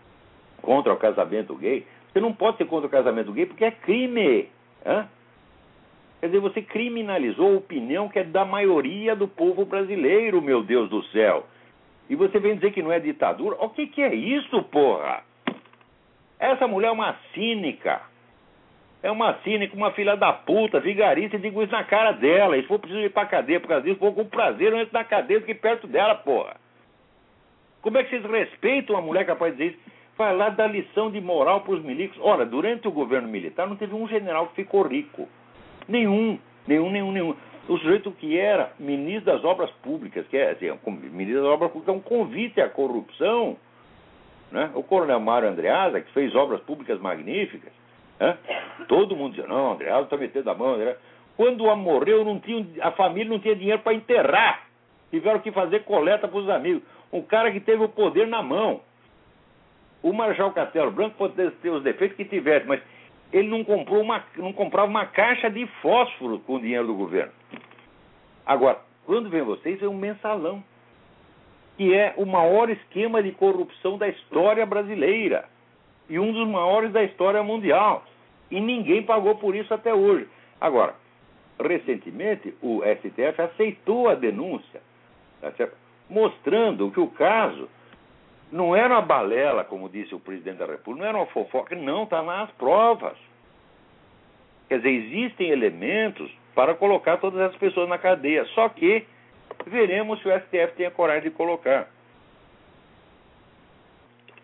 [0.62, 1.84] Contra o casamento gay.
[2.12, 4.48] Você não pode ser contra o casamento gay porque é crime.
[4.86, 5.04] Hein?
[6.20, 10.88] Quer dizer, você criminalizou a opinião que é da maioria do povo brasileiro, meu Deus
[10.88, 11.44] do céu.
[12.08, 13.56] E você vem dizer que não é ditadura?
[13.58, 15.24] O que, que é isso, porra?
[16.38, 18.02] Essa mulher é uma cínica.
[19.02, 22.56] É uma cínica, uma filha da puta, vigarista, e digo isso na cara dela.
[22.56, 24.92] E se for preciso ir pra cadeia por causa disso, vou com prazer, eu entro
[24.92, 26.56] na cadeia do que perto dela, porra.
[27.80, 29.92] Como é que vocês respeitam uma mulher capaz de dizer isso?
[30.16, 32.18] Vai lá dar lição de moral pros milicos.
[32.20, 35.28] Ora, durante o governo militar não teve um general que ficou rico.
[35.88, 37.36] Nenhum, nenhum, nenhum, nenhum.
[37.68, 40.70] O sujeito que era ministro das Obras Públicas, que é assim,
[41.12, 43.56] ministro das Obras Públicas, é um convite à corrupção.
[44.50, 44.70] Né?
[44.74, 47.72] O coronel Mário Andreasa, que fez obras públicas magníficas,
[48.20, 48.36] né?
[48.86, 50.74] todo mundo dizia, não, Andreasa está metendo a mão.
[50.74, 50.98] Andreasa.
[51.36, 54.66] Quando a morreu, não tinha, a família não tinha dinheiro para enterrar.
[55.10, 56.82] Tiveram que fazer coleta para os amigos.
[57.12, 58.80] Um cara que teve o poder na mão.
[60.02, 62.80] O Marechal Castelo Branco pode ter os defeitos que tivesse, mas
[63.32, 67.32] ele não, comprou uma, não comprava uma caixa de fósforo com o dinheiro do governo.
[68.44, 70.62] Agora, quando vem vocês, é um mensalão,
[71.76, 75.48] que é o maior esquema de corrupção da história brasileira
[76.08, 78.04] e um dos maiores da história mundial.
[78.50, 80.28] E ninguém pagou por isso até hoje.
[80.60, 80.94] Agora,
[81.58, 84.82] recentemente, o STF aceitou a denúncia,
[85.40, 85.52] tá
[86.10, 87.68] mostrando que o caso
[88.52, 92.02] não era uma balela, como disse o presidente da República, não era uma fofoca, não,
[92.02, 93.16] está nas provas.
[94.68, 98.44] Quer dizer, existem elementos para colocar todas essas pessoas na cadeia.
[98.54, 99.06] Só que
[99.66, 101.88] veremos se o STF tem a coragem de colocar.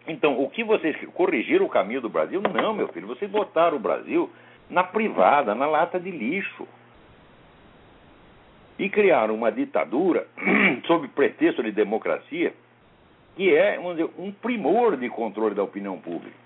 [0.07, 2.41] Então, o que vocês corrigiram o caminho do Brasil?
[2.41, 4.31] Não, meu filho, vocês botaram o Brasil
[4.71, 6.67] na privada, na lata de lixo.
[8.79, 10.27] E criaram uma ditadura
[10.87, 12.55] sob pretexto de democracia
[13.39, 16.37] que é dizer, um primor de controle da opinião pública.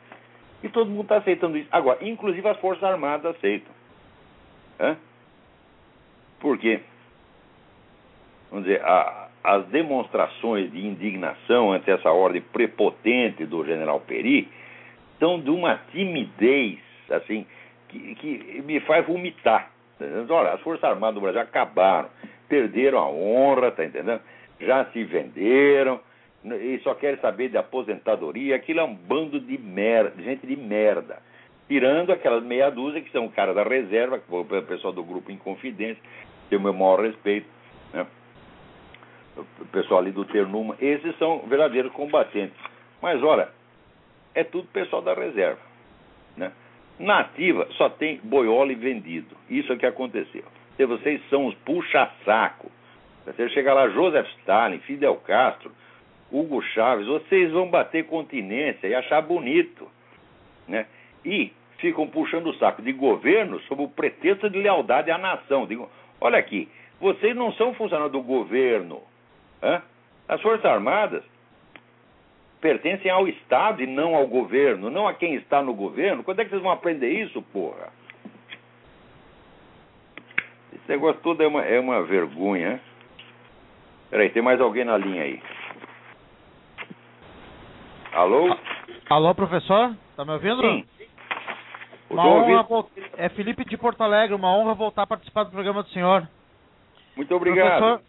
[0.62, 1.68] E todo mundo está aceitando isso.
[1.72, 3.72] Agora, inclusive as Forças Armadas aceitam.
[4.78, 4.96] Hã?
[6.38, 6.80] Por quê?
[8.50, 14.46] vamos dizer, a, as demonstrações de indignação ante essa ordem prepotente do general Peri
[15.18, 16.78] são de uma timidez,
[17.10, 17.46] assim,
[17.88, 19.70] que, que me faz vomitar.
[19.98, 22.10] Tá Olha, as Forças Armadas do Brasil acabaram,
[22.48, 24.20] perderam a honra, tá entendendo?
[24.60, 25.98] Já se venderam
[26.44, 28.56] e só querem saber de aposentadoria.
[28.56, 31.22] Aquilo é um bando de merda, gente de merda.
[31.68, 35.30] Tirando aquelas meia dúzia que são o cara da reserva, que o pessoal do grupo
[35.30, 36.02] Inconfidência,
[36.50, 37.46] tem o meu maior respeito,
[37.94, 38.06] né?
[39.36, 42.56] o pessoal ali do Ternuma, esses são verdadeiros combatentes.
[43.00, 43.48] Mas olha,
[44.34, 45.60] é tudo pessoal da reserva.
[46.36, 46.52] Né?
[46.98, 49.36] Na ativa só tem boiole vendido.
[49.48, 50.44] Isso é o que aconteceu.
[50.76, 52.70] Se vocês são os puxa-saco.
[53.24, 55.70] Você chegar lá, Joseph Stalin, Fidel Castro,
[56.32, 59.86] Hugo Chaves, vocês vão bater continência e achar bonito.
[60.66, 60.86] Né?
[61.24, 65.66] E ficam puxando o saco de governo sob o pretexto de lealdade à nação.
[65.66, 65.90] Digo,
[66.20, 66.68] olha aqui,
[66.98, 69.02] vocês não são funcionários do governo.
[69.62, 69.82] Hein?
[70.26, 71.22] As Forças Armadas
[72.60, 76.22] pertencem ao Estado e não ao governo, não a quem está no governo.
[76.22, 77.92] Quando é que vocês vão aprender isso, porra?
[80.72, 82.80] Esse negócio todo é uma, é uma vergonha.
[84.08, 85.42] Peraí, tem mais alguém na linha aí.
[88.12, 88.54] Alô?
[89.08, 89.96] Alô, professor?
[90.16, 90.60] Tá me ouvindo?
[90.60, 90.84] Sim.
[92.10, 92.66] Uma honra,
[93.16, 96.28] é Felipe de Porto Alegre, uma honra voltar a participar do programa do senhor.
[97.16, 97.78] Muito obrigado.
[97.78, 98.02] Professor,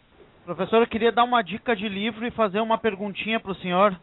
[0.45, 3.97] professor eu queria dar uma dica de livro e fazer uma perguntinha para o senhor.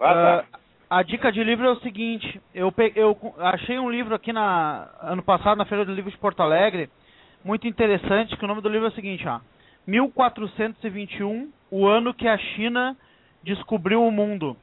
[0.00, 4.32] Ah, Uh, a dica de livro é o seguinte: eu, eu achei um livro aqui
[4.32, 6.88] na ano passado na Feira do Livro de Porto Alegre,
[7.44, 9.40] muito interessante, que o nome do livro é o seguinte, ó.
[9.86, 12.96] 1421, o ano que a China
[13.42, 14.56] descobriu o mundo.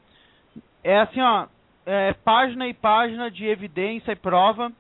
[0.83, 1.47] É assim, ó,
[1.85, 4.71] é, página e página de evidência e prova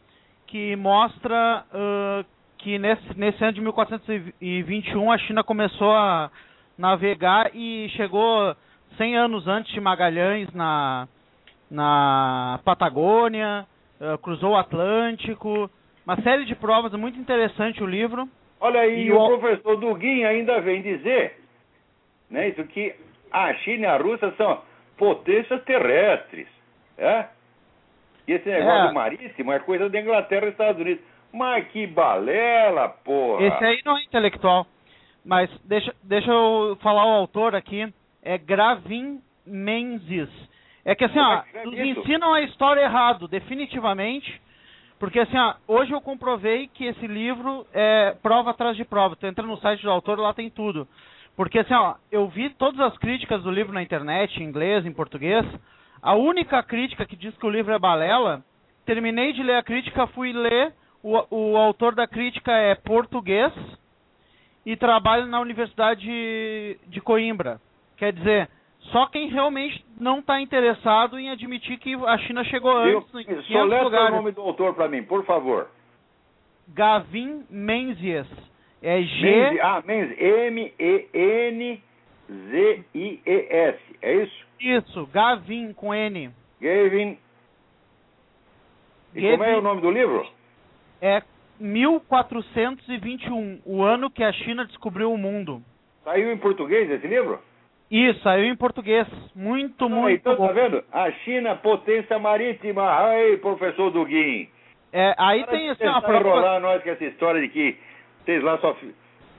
[0.45, 2.25] que mostra uh,
[2.57, 6.31] que nesse, nesse ano de 1421 a China começou a
[6.77, 8.55] navegar e chegou
[8.97, 11.07] 100 anos antes de Magalhães na,
[11.69, 13.65] na Patagônia,
[13.99, 15.69] uh, cruzou o Atlântico,
[16.05, 18.27] uma série de provas, é muito interessante o livro.
[18.59, 21.41] Olha aí, E o o- professor Duguin ainda vem dizer
[22.29, 22.95] né, isso que
[23.31, 24.61] a China e a Rússia são
[24.97, 26.47] potências terrestres.
[26.97, 27.25] É?
[28.27, 28.87] E esse negócio É.
[28.87, 31.03] do marítimo é coisa da Inglaterra e Estados Unidos.
[31.31, 33.43] Mas que balela, porra!
[33.43, 34.65] Esse aí não é intelectual.
[35.23, 37.93] Mas deixa, deixa eu falar o autor aqui.
[38.23, 40.29] É Gravin Menzies.
[40.85, 44.41] É que assim, ó, é nos ensinam a história errado, definitivamente.
[44.99, 49.15] Porque assim, ó, hoje eu comprovei que esse livro é prova atrás de prova.
[49.15, 50.87] Tu entra no site do autor, lá tem tudo.
[51.37, 54.91] Porque assim, ó, eu vi todas as críticas do livro na internet, em inglês, em
[54.91, 55.45] português.
[56.01, 58.43] A única crítica que diz que o livro é balela,
[58.87, 60.73] terminei de ler a crítica, fui ler,
[61.03, 63.53] o, o autor da crítica é português
[64.65, 66.03] e trabalha na Universidade
[66.87, 67.61] de, Coimbra.
[67.97, 68.49] Quer dizer,
[68.91, 73.23] só quem realmente não está interessado em admitir que a China chegou Eu, antes em
[73.23, 74.15] 500 soletra o lugares.
[74.15, 75.69] nome do autor para mim, por favor.
[76.69, 78.27] Gavin Menzies.
[78.81, 79.21] É G.
[79.21, 80.15] Menzi- ah, Menzi,
[82.67, 83.79] M-E-N-Z-I-E-S.
[84.01, 84.47] É isso?
[84.59, 86.29] Isso, Gavin com N.
[86.61, 87.17] Gavin.
[89.15, 90.25] E Gavin- como é o nome do livro?
[91.01, 91.21] É
[91.59, 95.61] 1421, o ano que a China descobriu o mundo.
[96.03, 97.39] Saiu em português esse livro?
[97.89, 99.07] Isso, saiu em português.
[99.35, 100.47] Muito, Ah, muito então, bom.
[100.47, 100.83] tá vendo?
[100.91, 102.83] A China, potência marítima.
[102.83, 104.49] Ai, professor Duguin.
[104.91, 106.27] É, aí Para tem assim, uma prova.
[106.27, 107.77] enrolar nós com essa história de que
[108.27, 108.75] vocês lá só,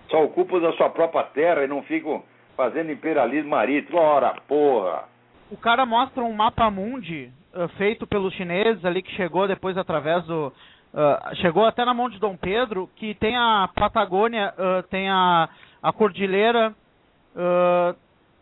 [0.08, 2.24] só ocupam da sua própria terra e não ficam
[2.56, 3.98] fazendo imperialismo marítimo.
[3.98, 5.04] Ora, porra.
[5.50, 10.24] O cara mostra um mapa mundi ah, feito pelos chineses ali que chegou depois através
[10.24, 10.52] do
[10.94, 15.48] ah, chegou até na mão de Dom Pedro que tem a Patagônia, ah, tem a,
[15.82, 16.74] a cordilheira,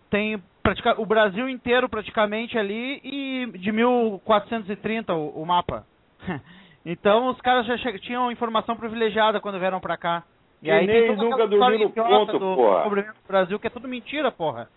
[0.08, 5.84] tem pratica- o Brasil inteiro praticamente ali e de 1430 o, o mapa.
[6.86, 10.22] então os caras já tinham informação privilegiada quando vieram pra cá.
[10.62, 12.90] E aí tem nunca dormiu no ponto, do porra.
[12.90, 14.68] do Brasil que é tudo mentira, porra.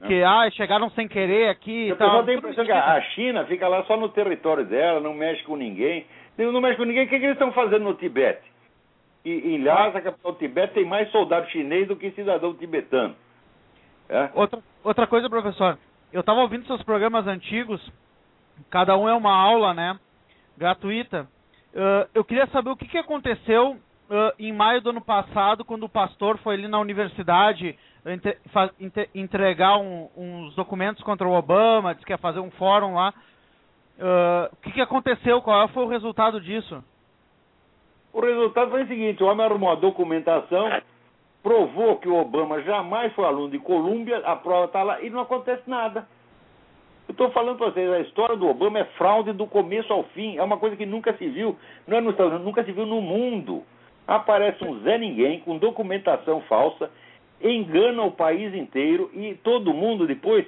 [0.00, 0.08] Não.
[0.08, 2.24] Que ah, chegaram sem querer aqui e tal.
[2.24, 5.56] tem a impressão que a China fica lá só no território dela, não mexe com
[5.56, 6.06] ninguém.
[6.36, 8.42] Não mexe com ninguém, o que, que eles estão fazendo no Tibete?
[9.24, 13.14] E, em Lhasa, a capital do Tibete, tem mais soldado chinês do que cidadão tibetano.
[14.08, 14.30] É?
[14.34, 15.78] Outra, outra coisa, professor.
[16.12, 17.80] Eu tava ouvindo seus programas antigos.
[18.70, 19.98] Cada um é uma aula, né?
[20.58, 21.28] Gratuita.
[21.74, 23.78] Ah, eu queria saber o que, que aconteceu
[24.10, 28.38] ah, em maio do ano passado, quando o pastor foi ali na universidade entre-
[28.80, 33.12] inte- entregar um- uns documentos contra o Obama, disse que ia fazer um fórum lá.
[34.00, 35.40] Ah, o que, que aconteceu?
[35.42, 36.82] Qual foi o resultado disso?
[38.12, 40.68] O resultado foi o seguinte: o homem arrumou a documentação
[41.42, 45.20] provou que o Obama jamais foi aluno de Colômbia, a prova está lá e não
[45.20, 46.06] acontece nada.
[47.08, 50.38] Eu estou falando para vocês, a história do Obama é fraude do começo ao fim.
[50.38, 52.86] É uma coisa que nunca se viu, não é nos Estados Unidos, nunca se viu
[52.86, 53.64] no mundo.
[54.06, 56.90] Aparece um Zé Ninguém com documentação falsa,
[57.40, 60.46] engana o país inteiro e todo mundo depois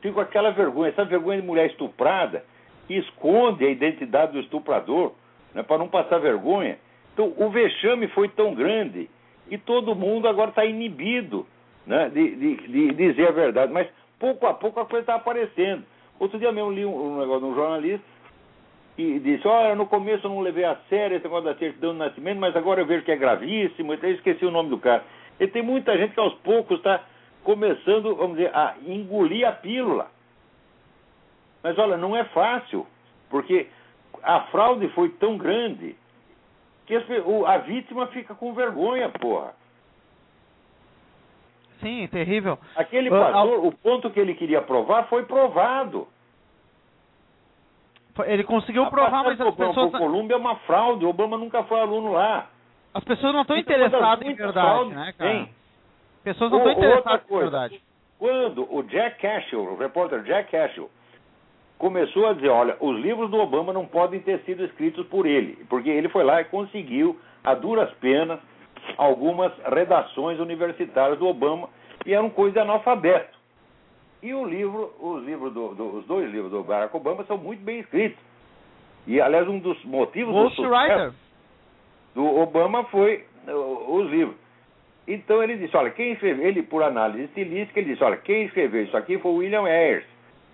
[0.00, 2.44] fica com aquela vergonha, essa vergonha de mulher estuprada,
[2.86, 5.12] que esconde a identidade do estuprador,
[5.54, 6.78] né, para não passar vergonha.
[7.12, 9.08] Então, o vexame foi tão grande
[9.50, 11.46] e todo mundo agora está inibido
[11.86, 13.72] né, de, de, de, dizer a verdade.
[13.72, 13.88] Mas
[14.18, 15.84] pouco a pouco a coisa está aparecendo.
[16.18, 18.04] Outro dia mesmo li um, um negócio de um jornalista
[18.96, 21.98] e disse: Olha, no começo eu não levei a sério esse negócio da certidão de
[21.98, 23.92] nascimento, mas agora eu vejo que é gravíssimo.
[23.92, 25.04] Então eu esqueci o nome do cara.
[25.38, 27.02] E tem muita gente que aos poucos está
[27.44, 30.08] começando, vamos dizer, a engolir a pílula.
[31.62, 32.86] Mas olha, não é fácil,
[33.28, 33.68] porque
[34.22, 35.94] a fraude foi tão grande
[36.86, 39.52] que a vítima fica com vergonha, porra.
[41.80, 42.58] Sim, terrível.
[42.74, 46.08] Aquele pastor, o ponto que ele queria provar foi provado.
[48.24, 49.94] Ele conseguiu a provar, mas as pessoas.
[49.94, 51.04] O Colômbia é uma fraude.
[51.04, 52.46] O Obama nunca foi aluno lá.
[52.94, 55.30] As pessoas não estão interessadas em verdade, né, cara?
[55.30, 55.50] Tem.
[56.24, 57.82] Pessoas não estão interessadas em verdade.
[58.18, 60.88] Quando o Jack Cashill, o repórter Jack Cashill,
[61.78, 65.64] começou a dizer, olha, os livros do Obama não podem ter sido escritos por ele,
[65.68, 68.40] porque ele foi lá e conseguiu, a duras penas,
[68.96, 71.68] algumas redações universitárias do Obama
[72.06, 73.35] e eram coisas de analfabeto.
[74.26, 77.62] E o livro, os livros do, do, os dois livros do Barack Obama são muito
[77.62, 78.18] bem escritos.
[79.06, 81.14] E aliás um dos motivos do sucesso
[82.12, 84.36] do Obama foi uh, os livros.
[85.06, 88.82] Então ele disse, olha, quem escreveu, ele por análise estilística, ele disse, olha, quem escreveu
[88.82, 90.04] isso aqui foi o William Ayers,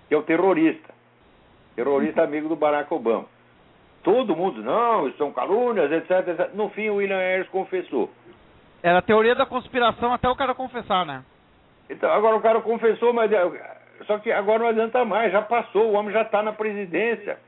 [0.07, 0.93] que é o terrorista,
[1.75, 3.25] terrorista amigo do Barack Obama.
[4.03, 6.53] Todo mundo, não, isso são calúnias, etc, etc.
[6.53, 8.11] No fim, o William Ayers confessou.
[8.83, 11.25] Era a teoria da conspiração até o cara confessar, né?
[11.91, 13.31] Então, agora o cara confessou, mas
[14.07, 17.39] só que agora não adianta mais, já passou, o homem já está na presidência.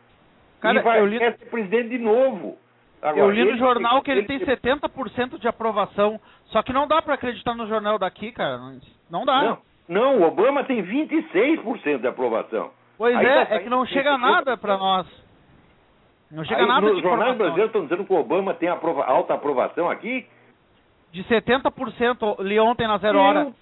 [0.61, 1.18] Cara, e vai li...
[1.18, 2.57] quer ser presidente de novo.
[3.03, 6.87] Agora, eu li no jornal que ele, ele tem 70% de aprovação, só que não
[6.87, 8.59] dá para acreditar no jornal daqui, cara.
[9.11, 9.43] Não dá.
[9.43, 9.59] Não,
[9.89, 12.70] não o Obama tem 26% de aprovação.
[12.97, 15.07] Pois Aí é, tá é que não chega nada para nós.
[16.30, 19.05] Não chega Aí, nada de Os jornais brasileiros estão dizendo que o Obama tem aprova
[19.05, 20.26] alta aprovação aqui?
[21.12, 23.53] De 70%, li ontem na Zero Hora.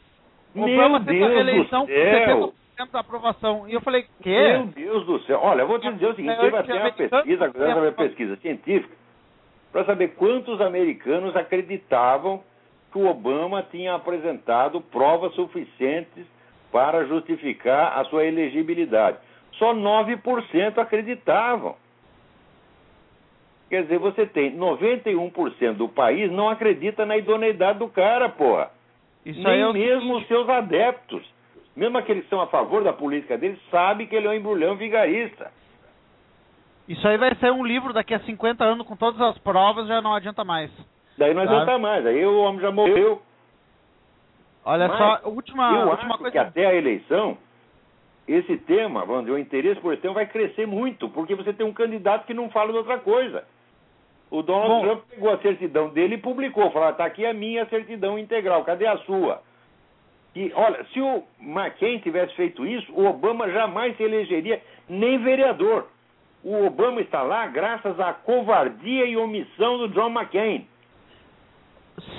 [0.55, 2.53] Meu Deus eleição do céu.
[2.77, 3.69] com 70% da aprovação.
[3.69, 4.53] E eu falei, quê?
[4.53, 5.41] Meu Deus do céu.
[5.43, 8.95] Olha, eu vou te dizer o seguinte, teve até uma pesquisa, uma pesquisa científica,
[9.71, 12.43] para saber quantos americanos acreditavam
[12.93, 16.27] que o Obama tinha apresentado provas suficientes
[16.71, 19.19] para justificar a sua elegibilidade.
[19.53, 21.77] Só 9% acreditavam.
[23.69, 28.71] Quer dizer, você tem 91% do país não acredita na idoneidade do cara, porra.
[29.25, 31.23] Isso Nem é mesmo os seus adeptos,
[31.77, 34.77] mesmo aqueles que são a favor da política dele, sabem que ele é um embrulhão
[34.77, 35.51] vigarista.
[36.89, 40.03] Isso aí vai ser um livro daqui a 50 anos com todas as provas, já
[40.03, 40.71] não adianta mais.
[41.17, 43.23] Daí não adianta mais, aí o homem já morreu.
[44.65, 46.31] Olha Mas só, última, eu última acho coisa.
[46.31, 47.37] que até a eleição,
[48.27, 51.67] esse tema, vamos dizer, o interesse por esse tema vai crescer muito, porque você tem
[51.67, 53.45] um candidato que não fala de outra coisa.
[54.33, 57.67] O Donald Bom, Trump pegou a certidão dele e publicou, falou, está aqui a minha
[57.67, 59.43] certidão integral, cadê a sua?
[60.35, 65.87] E, olha, se o McCain tivesse feito isso, o Obama jamais se elegeria nem vereador.
[66.43, 70.67] O Obama está lá graças à covardia e omissão do John McCain.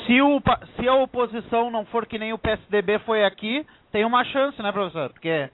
[0.05, 0.39] Se, o,
[0.75, 4.71] se a oposição não for que nem o PSDB foi aqui, tem uma chance, né,
[4.71, 5.09] professor?
[5.09, 5.49] Porque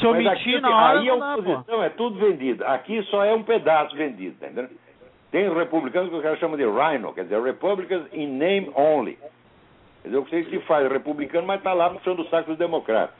[0.00, 0.98] se omitir na hora.
[0.98, 2.64] Aí a oposição dá, é tudo vendido.
[2.66, 4.68] Aqui só é um pedaço vendido, tá entendeu?
[5.32, 9.16] Tem republicanos que os caras chamam de rhino, quer dizer, Republicans in name only.
[10.02, 12.58] Quer dizer, eu sei que se faz republicano, mas está lá puxando o saco dos
[12.58, 13.16] democratas.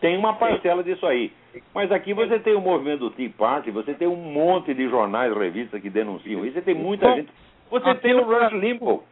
[0.00, 1.32] Tem uma parcela disso aí.
[1.74, 5.36] Mas aqui você tem o movimento do Tea Party, você tem um monte de jornais,
[5.36, 7.32] revistas que denunciam isso, você tem muita gente.
[7.68, 9.02] Você tem o Rush Limbaugh,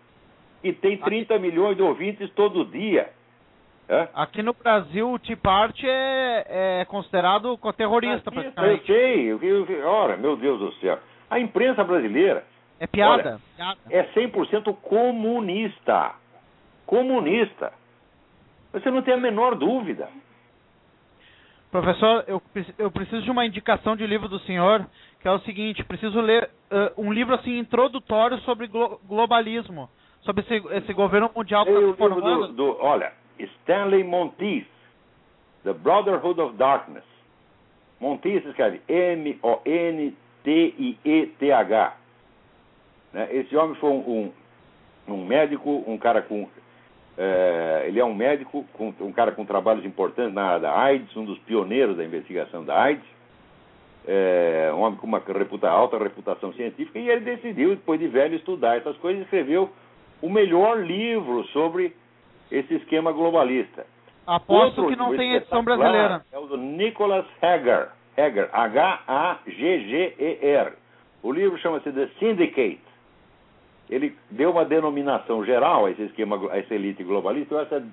[0.63, 3.11] que tem 30 milhões de ouvintes todo dia.
[3.89, 4.09] É?
[4.15, 8.93] Aqui no Brasil, o Tea Party é, é considerado terrorista, praticamente.
[8.93, 10.99] Eu sei, ora, meu Deus do céu.
[11.31, 12.45] A imprensa brasileira.
[12.79, 13.41] É piada.
[13.59, 13.79] Olha.
[13.91, 16.15] É 100% comunista.
[16.85, 17.73] Comunista.
[18.73, 20.09] Você não tem a menor dúvida.
[21.71, 22.41] Professor, eu,
[22.79, 24.87] eu preciso de uma indicação de livro do senhor,
[25.21, 29.91] que é o seguinte: preciso ler uh, um livro assim introdutório sobre glo globalismo,
[30.23, 32.49] sobre esse, esse governo mundial que está formando.
[32.49, 34.69] Do, do, olha, Stanley Monteith,
[35.65, 37.05] The Brotherhood of Darkness.
[38.01, 40.17] Monteith escreve M-O-N
[40.47, 41.97] T-I-E-T-H.
[43.13, 43.29] Né?
[43.33, 44.33] Esse homem foi um,
[45.09, 46.49] um, um, médico, um cara com
[47.19, 51.17] É, ele é um médico, com, um cara com trabalhos importantes na área da AIDS,
[51.17, 53.05] um dos pioneiros da investigação da AIDS,
[54.07, 58.37] é, um homem com uma reputa, alta reputação científica, e ele decidiu, depois de velho,
[58.37, 59.71] estudar essas coisas e escreveu
[60.23, 61.97] o melhor livro sobre
[62.53, 63.85] esse esquema globalista.
[64.27, 66.25] Aposto Outro que não tem edição brasileira.
[66.31, 68.49] É o do Nicholas Hager, Hager
[69.57, 70.73] H-A-G-G-E-R.
[71.23, 72.81] O livro chama-se The Syndicate.
[73.89, 77.87] Ele deu uma denominação geral a esse esquema, a essa elite globalista, eu acho essa,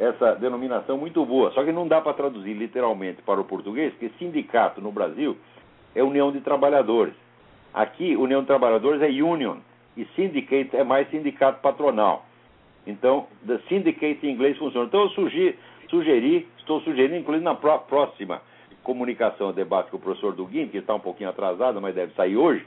[0.00, 1.50] essa denominação muito boa.
[1.52, 5.36] Só que não dá para traduzir literalmente para o português, porque sindicato no Brasil
[5.94, 7.14] é união de trabalhadores.
[7.74, 9.58] Aqui, união de trabalhadores é union,
[9.96, 12.24] e syndicate é mais sindicato patronal.
[12.86, 14.86] Então, the syndicate em inglês funciona.
[14.86, 15.58] Então, eu sugeri,
[15.90, 18.40] sugeri estou sugerindo, inclusive na pró- próxima
[18.88, 22.66] comunicação, debate com o professor Duguin, que está um pouquinho atrasado, mas deve sair hoje,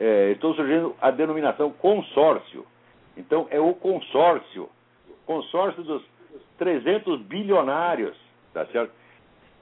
[0.00, 2.64] é, estou sugerindo a denominação consórcio.
[3.14, 4.70] Então, é o consórcio,
[5.26, 6.02] consórcio dos
[6.56, 8.16] 300 bilionários,
[8.54, 8.90] tá certo?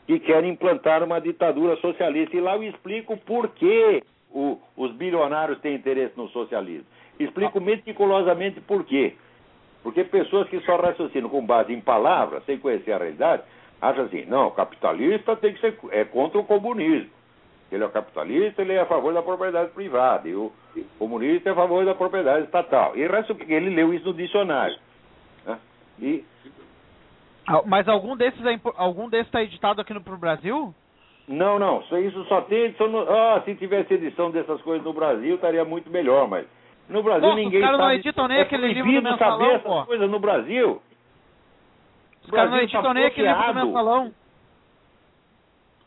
[0.07, 2.37] Que querem implantar uma ditadura socialista.
[2.37, 6.87] E lá eu explico por que o- os bilionários têm interesse no socialismo.
[7.19, 9.15] Explico meticulosamente por quê.
[9.83, 13.43] Porque pessoas que só raciocinam com base em palavras, sem conhecer a realidade,
[13.81, 17.11] acham assim, não, capitalista tem que ser é contra o comunismo.
[17.71, 20.53] Ele é o capitalista, ele é a favor da propriedade privada, e o
[20.99, 22.97] comunista é a favor da propriedade estatal.
[22.97, 24.79] E resto, ele leu isso no dicionário.
[25.45, 25.59] né?
[26.01, 26.25] E
[27.67, 30.73] Mas algum desses é algum desses está editado aqui no pro Brasil?
[31.27, 33.01] Não, não, isso só tem edição no...
[33.01, 36.47] Ah, se tivesse edição dessas coisas no Brasil, estaria muito melhor, mas
[36.89, 39.55] no Brasil Nossa, os ninguém caras não editam nem é aquele livro do Mensalão, saber
[39.55, 39.85] essas pô.
[39.87, 40.81] coisas no Brasil.
[42.27, 44.13] Os caras não Brasil tá editam nem aquele livro do mensalão.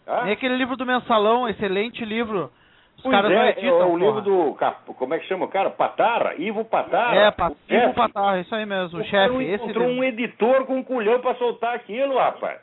[0.07, 0.23] Ah?
[0.23, 2.51] Nem aquele livro do mensalão, excelente livro.
[2.97, 3.81] Os Pois caras não é, editam.
[3.81, 4.57] é o livro do...
[4.95, 5.69] Como é que chama o cara?
[5.69, 6.33] Patarra?
[6.37, 7.15] Ivo Patarra.
[7.15, 7.93] É, pa- Ivo chefe.
[7.93, 9.35] Patar, isso aí mesmo, o O chefe.
[9.43, 10.01] Esse encontrou livro.
[10.01, 12.59] um editor com um culhão pra soltar aquilo, rapaz.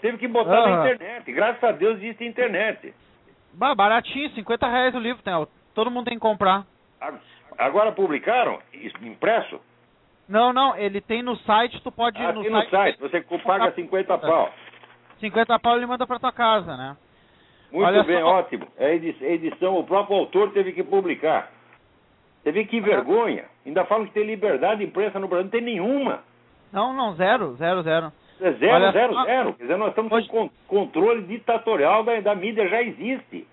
[0.00, 0.90] Teve que botar na Aham.
[0.92, 1.32] internet.
[1.32, 2.92] Graças a Deus existe internet.
[3.52, 5.46] Bah, baratinho, 50 reais o livro, né?
[5.74, 6.64] Todo mundo tem que comprar.
[7.56, 8.58] Agora publicaram,
[9.02, 9.60] impresso,
[10.28, 12.70] Não, não, ele tem no site, tu pode ir aqui no, no site.
[12.70, 13.00] site.
[13.00, 14.50] Você paga 50 pau.
[15.20, 16.96] 50 pau ele manda pra tua casa, né?
[17.72, 18.26] Muito Olha bem, só.
[18.26, 18.66] ótimo.
[18.76, 21.50] É edi- edição, o próprio autor teve que publicar.
[22.42, 23.44] Você vê que vergonha.
[23.66, 25.44] Ainda falam que tem liberdade de imprensa no Brasil.
[25.44, 26.20] Não tem nenhuma.
[26.72, 28.12] Não, não, zero, zero, zero.
[28.40, 29.24] É zero, Olha zero, só.
[29.24, 29.52] zero.
[29.54, 33.46] Quer dizer, nós estamos Hoje- com controle ditatorial da, da mídia, já existe.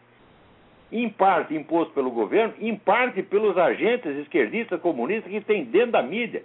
[0.91, 6.03] Em parte imposto pelo governo, em parte pelos agentes esquerdistas, comunistas que tem dentro da
[6.03, 6.43] mídia.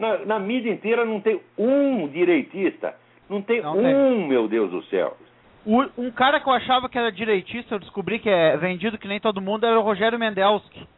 [0.00, 2.94] Na, na mídia inteira não tem um direitista.
[3.28, 5.16] Não tem Não um, meu Deus do céu.
[5.64, 9.06] O- um cara que eu achava que era direitista, eu descobri que é vendido que
[9.06, 10.88] nem todo mundo, era o Rogério Mendelski.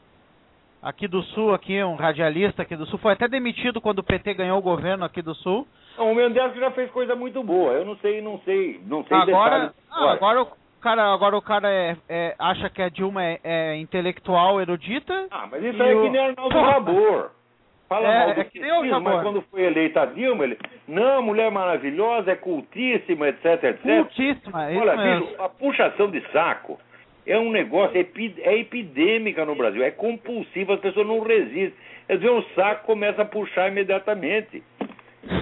[0.80, 2.98] Aqui do Sul, aqui, um radialista aqui do Sul.
[2.98, 5.66] Foi até demitido quando o PT ganhou o governo aqui do Sul.
[5.96, 7.72] Não, o Mendes já fez coisa muito boa.
[7.72, 10.48] Eu não sei, não sei, não sei Agora, ah, agora o
[10.80, 15.28] cara, agora o cara é, é- acha que a Dilma é, é intelectual, erudita.
[15.30, 17.30] Ah, mas isso aí é o- que nem Arnaldo Rabor.
[17.92, 20.58] Fala É, mal do é que petismo, mas quando foi eleita a Dilma, ele.
[20.88, 23.80] Não, mulher maravilhosa, é cultíssima, etc, etc.
[23.82, 25.26] Cultíssima, é isso Olha, mesmo.
[25.26, 26.80] bicho, a puxação de saco
[27.26, 28.06] é um negócio, é,
[28.40, 31.74] é epidêmica no Brasil, é compulsiva, as pessoas não resistem.
[32.08, 34.62] Eles veem o saco começa a puxar imediatamente.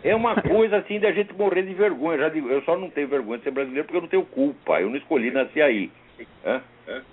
[0.03, 2.19] É uma coisa assim de a gente morrer de vergonha.
[2.19, 4.81] Já digo, eu só não tenho vergonha de ser brasileiro porque eu não tenho culpa.
[4.81, 5.91] Eu não escolhi nascer aí.
[6.45, 6.61] Hã?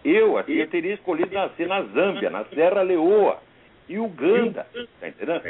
[0.04, 3.38] Eu, assim, eu teria escolhido nascer na Zâmbia, na Serra Leoa
[3.88, 4.68] e Uganda.
[5.00, 5.42] Tá entendendo?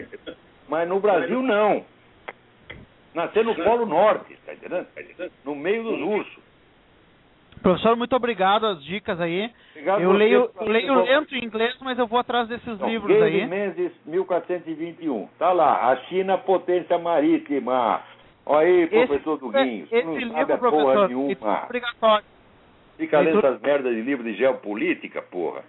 [0.68, 1.86] Mas no Brasil não.
[3.14, 4.88] Nascer no Polo Norte, tá entendendo?
[5.44, 6.48] No meio dos ursos.
[7.62, 9.52] Professor, muito obrigado as dicas aí.
[9.72, 13.20] Obrigado eu leio, eu leio lento em inglês, mas eu vou atrás desses Então, livros
[13.22, 13.48] aí.
[13.48, 15.28] Menzies, 1421.
[15.40, 18.04] Tá lá, a China potência marítima.
[18.46, 19.88] Olha aí, professor Duguinho.
[19.92, 21.34] esse não sabe livro, a porra nenhuma.
[21.34, 22.26] é obrigatório.
[22.98, 25.64] Fica lendo essas merdas de livro de geopolítica, porra.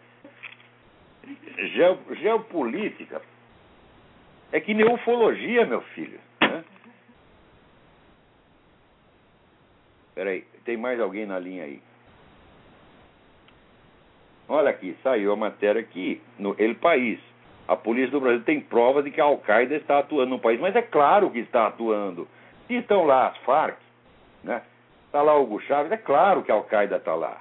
[1.75, 3.21] Geo- geopolítica
[4.53, 6.19] é que nem ufologia, meu filho.
[6.41, 6.65] Né?
[10.15, 11.81] Peraí, tem mais alguém na linha aí?
[14.49, 17.21] Olha aqui, saiu a matéria aqui, no El País.
[17.69, 20.75] A polícia do Brasil tem provas de que a Al-Qaeda está atuando no país, mas
[20.75, 22.27] é claro que está atuando.
[22.67, 23.77] Se estão lá as Farc,
[24.43, 24.63] né?
[25.05, 27.41] Está lá o Hugo Chaves, é claro que a Al-Qaeda está lá.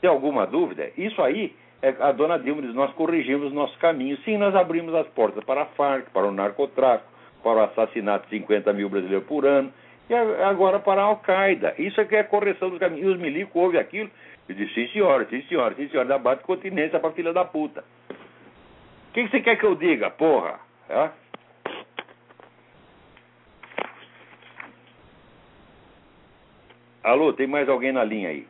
[0.00, 0.90] Tem alguma dúvida?
[0.98, 4.16] Isso aí, é, a dona Dilma diz: nós corrigimos nosso caminho.
[4.24, 7.12] Sim, nós abrimos as portas para a Farc, para o narcotráfico,
[7.42, 9.70] para o assassinato de 50 mil brasileiros por ano,
[10.08, 11.74] e agora para a Al-Qaeda.
[11.76, 13.04] Isso é que é a correção dos caminhos.
[13.04, 14.10] E os milicos ouvem aquilo
[14.48, 17.84] e dizem: sim, senhora, sim, senhora, sim, senhora, dá bate continência para filha da puta.
[18.10, 20.58] O que, que você quer que eu diga, porra?
[20.88, 21.10] É?
[27.02, 28.46] Alô, tem mais alguém na linha aí?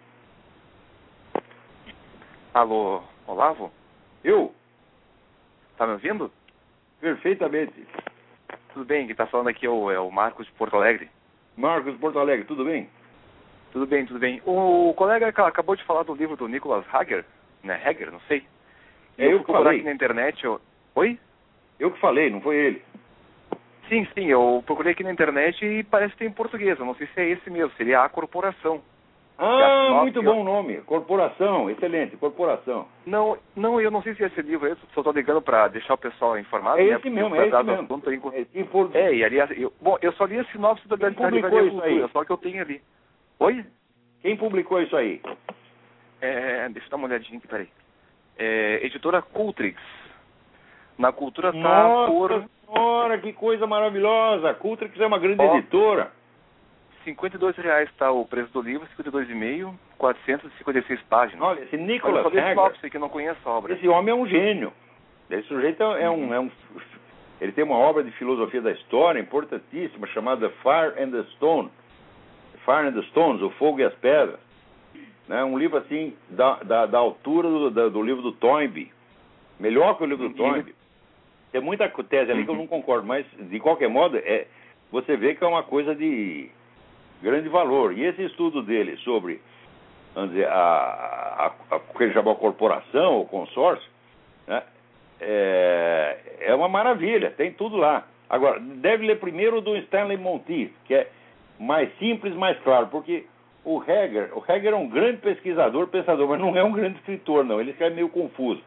[2.55, 3.73] Alô, Olavo?
[4.23, 4.55] Eu?
[5.77, 6.31] Tá me ouvindo?
[7.01, 7.87] Perfeitamente.
[8.73, 11.11] Tudo bem, quem tá falando aqui é o, é o Marcos de Porto Alegre.
[11.57, 12.89] Marcos Porto Alegre, tudo bem?
[13.73, 14.41] Tudo bem, tudo bem.
[14.45, 17.25] O colega ca- acabou de falar do livro do Nicholas Hager,
[17.63, 17.81] né?
[17.85, 18.47] Hager, não sei.
[19.19, 19.77] É eu fui que falei.
[19.77, 20.45] aqui na internet.
[20.45, 20.61] Eu...
[20.95, 21.19] Oi?
[21.79, 22.83] Eu que falei, não foi ele.
[23.89, 26.79] Sim, sim, eu procurei aqui na internet e parece que tem em português.
[26.79, 28.83] Eu não sei se é esse mesmo, seria A Corporação.
[29.37, 30.81] Ah, muito eu- bom nome.
[30.83, 32.87] Corporação, excelente, corporação.
[33.05, 35.95] Não, não, eu não sei se é esse livro aí, só tô ligando pra deixar
[35.95, 36.79] o pessoal informado.
[36.79, 37.73] É né, esse porque mesmo, eu é esse mesmo.
[37.83, 40.95] assunto enquanto- É, por- É, e aliás, eu, bom, eu só li a sinopse da,
[40.95, 42.09] da, Livraria Cultura, aí?
[42.13, 42.81] só que eu tenho ali.
[43.41, 43.65] Oi?
[44.23, 45.21] Quem publicou isso aí?
[46.21, 47.69] É, deixa eu dar uma olhadinha aqui, peraí.
[48.39, 49.81] É, editora Cultrix.
[50.97, 54.51] Na cultura tá Nossa por senhora, que coisa maravilhosa.
[54.51, 56.13] A Cultrix é uma grande editora.
[57.05, 61.43] 52 reais tá o preço do livro, 52,5, 456 páginas.
[61.43, 63.51] Olha, esse Olha, eu Nicholas só li a Hager, sinopse que eu não conheço a
[63.53, 63.75] obra.
[63.75, 64.73] esse homem é um gênio.
[65.31, 66.51] Esse sujeito é um, é um...
[67.41, 71.71] Ele tem uma obra de filosofia da história importantíssima chamada Fire and the Stone.
[72.65, 74.39] Fire and the Stones, O Fogo e as Pedras.
[75.29, 75.43] Né?
[75.45, 78.93] Um livro assim, da, da, da altura do, da- do livro do Toynbee.
[79.59, 80.51] Melhor que o livro do Uhum.
[80.51, 80.75] Toynbee.
[81.53, 84.47] Tem muita tese ali que eu não concordo, mas de qualquer modo, é,
[84.91, 86.51] você vê que é uma coisa de
[87.23, 87.97] grande valor.
[87.97, 89.41] E esse estudo dele sobre
[90.15, 93.89] vamos dizer, a, a, a, o que ele chama a corporação, o consórcio,
[94.47, 94.63] né,
[95.21, 98.07] é, é uma maravilha, tem tudo lá.
[98.31, 101.11] Agora, deve ler primeiro do Stanley Monteith, que é
[101.59, 103.27] mais simples, mais claro, porque
[103.65, 107.45] o Heger, o Heger é um grande pesquisador, pensador, mas não é um grande escritor,
[107.45, 107.61] não.
[107.61, 108.63] Ele escreve meio confuso.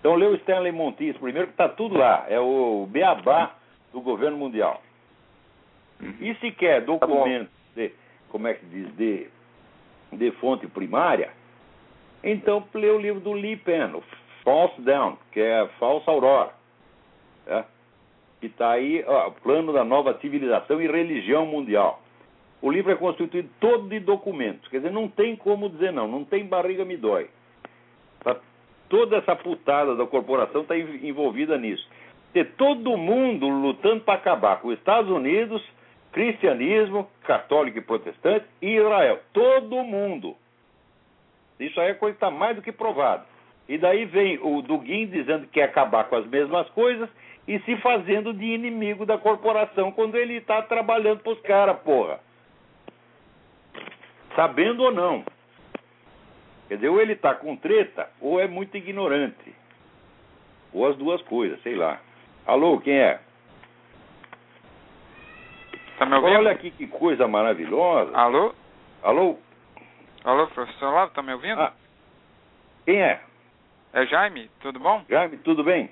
[0.00, 2.26] Então, lê o Stanley Monteith primeiro, que está tudo lá.
[2.28, 3.54] É o beabá
[3.92, 4.80] do governo mundial.
[6.20, 6.98] E se quer bom.
[6.98, 7.90] documentos de,
[8.28, 9.26] como é que diz, de,
[10.12, 11.30] de fonte primária,
[12.22, 14.02] então lê o livro do Lee Penn, o
[14.42, 16.50] False Down, que é a Falsa Aurora.
[17.46, 17.64] né?
[18.40, 22.02] Que está aí, ó, Plano da Nova Civilização e Religião Mundial.
[22.60, 26.24] O livro é constituído todo de documentos, quer dizer, não tem como dizer não, não
[26.24, 27.28] tem barriga me dói.
[28.22, 28.36] Tá-
[28.88, 31.86] toda essa putada da corporação está envolvida nisso.
[32.32, 35.62] Ter todo mundo lutando para acabar com os Estados Unidos,
[36.16, 39.20] cristianismo, católico e protestante e Israel.
[39.34, 40.34] Todo mundo.
[41.60, 43.26] Isso aí é coisa que está mais do que provado.
[43.68, 47.10] E daí vem o Dugin dizendo que quer acabar com as mesmas coisas
[47.46, 52.18] e se fazendo de inimigo da corporação quando ele está trabalhando para os caras, porra.
[54.34, 55.22] Sabendo ou não.
[56.68, 59.54] Quer dizer, ou ele está com treta ou é muito ignorante.
[60.72, 62.00] Ou as duas coisas, sei lá.
[62.46, 63.20] Alô, quem é?
[65.98, 66.38] Tá me ouvindo?
[66.38, 68.16] Olha aqui que coisa maravilhosa.
[68.16, 68.54] Alô?
[69.02, 69.38] Alô?
[70.24, 71.60] Alô, professor Olavo, tá me ouvindo?
[71.60, 71.72] Ah,
[72.84, 73.20] quem é?
[73.92, 75.04] É Jaime, tudo bom?
[75.08, 75.90] Jaime, tudo bem?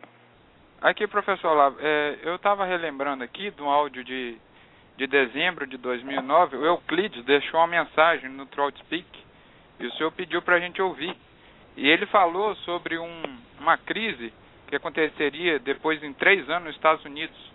[0.83, 4.37] Aqui, professor Olavo, é, eu estava relembrando aqui de um áudio de,
[4.97, 9.07] de dezembro de 2009, o Euclides deixou uma mensagem no Trollspeak
[9.81, 11.17] e o senhor pediu para a gente ouvir.
[11.77, 13.23] E ele falou sobre um,
[13.59, 14.33] uma crise
[14.69, 17.54] que aconteceria depois em três anos nos Estados Unidos.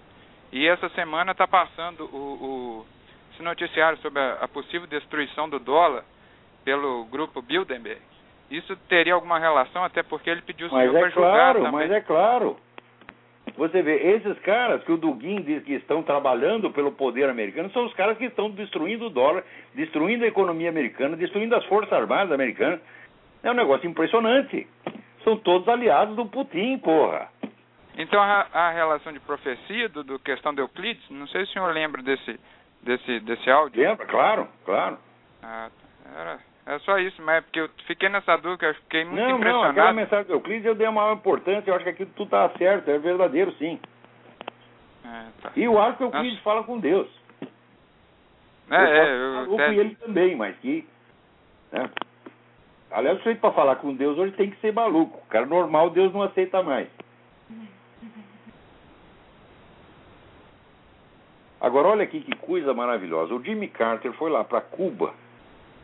[0.51, 2.85] E essa semana está passando o, o,
[3.33, 6.03] esse noticiário sobre a, a possível destruição do dólar
[6.65, 8.01] pelo grupo Bilderberg.
[8.49, 12.01] Isso teria alguma relação, até porque ele pediu o senhor é para claro, mas é
[12.01, 12.57] claro.
[13.55, 17.85] Você vê, esses caras que o Dugin diz que estão trabalhando pelo poder americano são
[17.85, 19.43] os caras que estão destruindo o dólar,
[19.75, 22.79] destruindo a economia americana, destruindo as forças armadas americanas.
[23.43, 24.67] É um negócio impressionante.
[25.23, 27.29] São todos aliados do Putin, porra.
[27.97, 31.53] Então a, a relação de profecia do, do questão de Euclides, não sei se o
[31.53, 32.39] senhor lembra desse
[32.81, 33.81] desse desse áudio.
[33.81, 34.05] Lembra?
[34.05, 34.97] Claro, claro.
[35.43, 35.69] Ah,
[36.15, 39.29] era, é só isso, mas é porque eu fiquei nessa dúvida, eu fiquei muito Não,
[39.31, 39.71] não, impressionado.
[39.71, 42.49] aquela mensagem do Euclides eu dei a maior importância, eu acho que aquilo tudo está
[42.57, 43.79] certo, é verdadeiro sim.
[45.03, 45.51] É, tá.
[45.55, 47.07] E eu acho que Euclides fala com Deus.
[48.71, 50.87] É, é, eu até- com ele também, mas que.
[51.71, 51.89] Né?
[52.91, 55.17] Aliás, o sujeito para falar com Deus hoje tem que ser maluco.
[55.17, 56.87] O cara normal, Deus não aceita mais.
[61.61, 63.33] Agora, olha aqui que coisa maravilhosa.
[63.33, 65.13] O Jimmy Carter foi lá para Cuba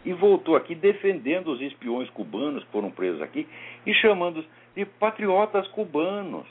[0.06, 3.48] e voltou aqui defendendo os espiões cubanos que foram presos aqui
[3.86, 4.46] e chamando-os
[4.76, 6.48] de patriotas cubanos.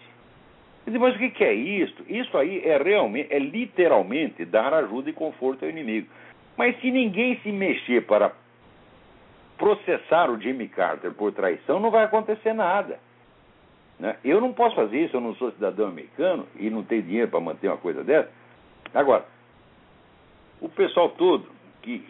[0.87, 2.05] Mas o que é isso?
[2.07, 6.09] Isso aí é realmente, é literalmente dar ajuda e conforto ao inimigo.
[6.59, 8.33] Mas se ninguém se mexer para
[9.57, 12.99] processar o Jimmy Carter por traição, não vai acontecer nada.
[13.99, 14.17] Né?
[14.23, 17.41] Eu não posso fazer isso, eu não sou cidadão americano e não tenho dinheiro para
[17.41, 18.31] manter uma coisa dessa.
[18.95, 19.25] Agora,
[20.61, 21.47] o pessoal todo
[21.83, 22.03] que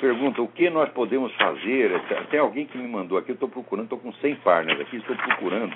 [0.00, 2.00] pergunta o que nós podemos fazer.
[2.30, 5.16] Tem alguém que me mandou aqui, eu estou procurando, estou com 100 páginas aqui, estou
[5.16, 5.74] procurando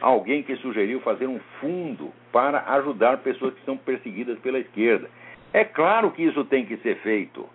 [0.00, 5.08] alguém que sugeriu fazer um fundo para ajudar pessoas que são perseguidas pela esquerda.
[5.52, 7.48] É claro que isso tem que ser feito.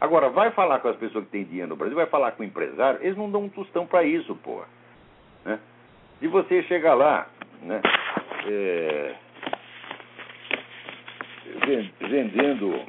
[0.00, 2.46] Agora, vai falar com as pessoas que têm dinheiro no Brasil, vai falar com o
[2.46, 4.66] empresário, eles não dão um tostão para isso, porra.
[5.44, 5.58] Né?
[6.18, 7.26] Se você chegar lá,
[7.62, 7.80] né,
[8.46, 9.14] é,
[12.00, 12.84] vendendo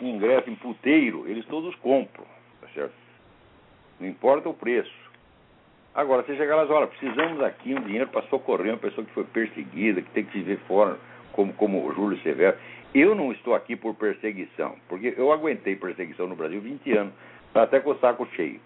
[0.00, 2.24] ingresso em puteiro, eles todos compram,
[2.60, 2.94] tá certo?
[3.98, 5.08] Não importa o preço.
[5.94, 9.12] Agora, você chegar lá e olha, precisamos aqui um dinheiro para socorrer uma pessoa que
[9.12, 10.96] foi perseguida, que tem que viver fora,
[11.32, 12.56] como, como o Júlio Severo.
[12.94, 17.12] Eu não estou aqui por perseguição, porque eu aguentei perseguição no Brasil 20 anos,
[17.54, 18.60] até com o saco cheio.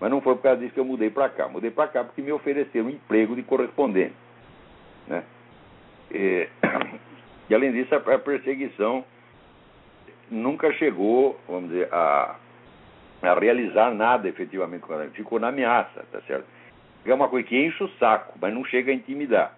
[0.00, 1.48] Mas não foi por causa disso que eu mudei para cá.
[1.48, 4.14] Mudei para cá porque me ofereceram um emprego de correspondente.
[5.06, 5.24] Né?
[6.10, 6.48] E,
[7.48, 9.04] e além disso, a perseguição
[10.30, 12.36] nunca chegou, vamos dizer, a,
[13.22, 15.08] a realizar nada efetivamente com ela.
[15.10, 16.46] Ficou na ameaça, tá certo?
[17.04, 19.56] É uma coisa que enche o saco, mas não chega a intimidar.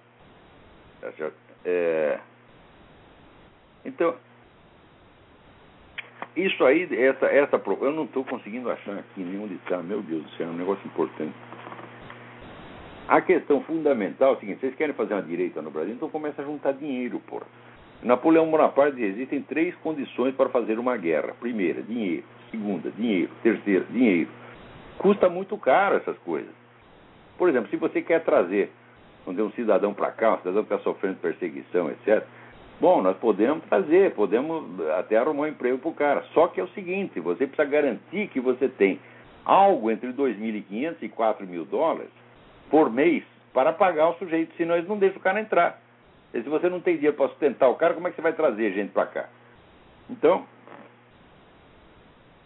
[1.01, 1.37] Tá certo?
[1.65, 2.19] É...
[3.85, 4.17] Então,
[6.37, 10.31] isso aí, essa, essa eu não estou conseguindo achar aqui nenhum está, meu Deus do
[10.31, 11.35] céu, é um negócio importante.
[13.09, 16.43] A questão fundamental é o seguinte: vocês querem fazer uma direita no Brasil, então começa
[16.43, 17.47] a juntar dinheiro, porra.
[18.03, 21.35] Napoleão Bonaparte dizia: existem três condições para fazer uma guerra.
[21.41, 22.25] Primeira, dinheiro.
[22.51, 23.31] Segunda, dinheiro.
[23.43, 24.31] Terceira, dinheiro.
[24.99, 26.53] Custa muito caro essas coisas.
[27.37, 28.73] Por exemplo, se você quer trazer
[29.27, 32.25] um cidadão para cá, um cidadão que está sofrendo perseguição, etc.
[32.81, 36.23] Bom, nós podemos trazer, podemos até arrumar um emprego para o cara.
[36.35, 39.01] Só que é o seguinte: você precisa garantir que você tem
[39.45, 42.11] algo entre 2.500 e 4 mil dólares
[42.71, 43.23] por mês
[43.53, 45.81] para pagar o sujeito, senão eles não deixam o cara entrar.
[46.37, 48.35] E se você não tem dinheiro para sustentar o cara, como é que você vai
[48.35, 49.29] trazer gente para cá?
[50.11, 50.47] Então,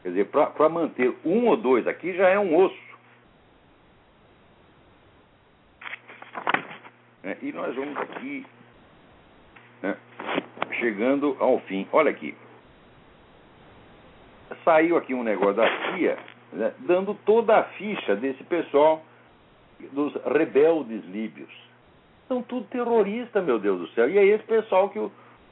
[0.02, 2.90] quer dizer, para manter um ou dois aqui já é um osso.
[7.24, 8.46] É, e nós vamos aqui
[9.82, 9.96] né,
[10.78, 11.86] chegando ao fim.
[11.90, 12.36] Olha aqui.
[14.64, 16.16] Saiu aqui um negócio da CIA
[16.52, 19.04] né, dando toda a ficha desse pessoal,
[19.92, 21.69] dos rebeldes líbios
[22.30, 24.08] são tudo terroristas, meu Deus do céu.
[24.08, 25.10] E é esse pessoal que o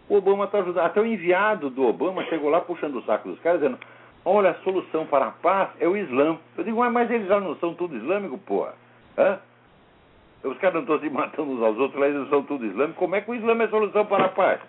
[0.09, 0.85] Obama está ajudando.
[0.85, 3.79] Até o enviado do Obama chegou lá puxando o saco dos caras, dizendo:
[4.24, 6.39] olha, a solução para a paz é o Islã.
[6.57, 8.74] Eu digo, mas eles já não são tudo islâmico, porra?
[9.18, 9.41] Hã?
[10.45, 12.97] Os caras não estão se matando uns aos outros, eles não são tudo islâmicos.
[12.97, 14.61] Como é que o Islã é solução para a paz?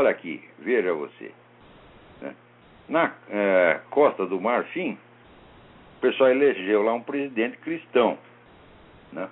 [0.00, 1.30] Olha aqui, veja você.
[2.22, 2.34] Né?
[2.88, 4.96] Na é, costa do Marfim,
[5.98, 8.16] o pessoal elegeu lá um presidente cristão.
[9.12, 9.28] Né?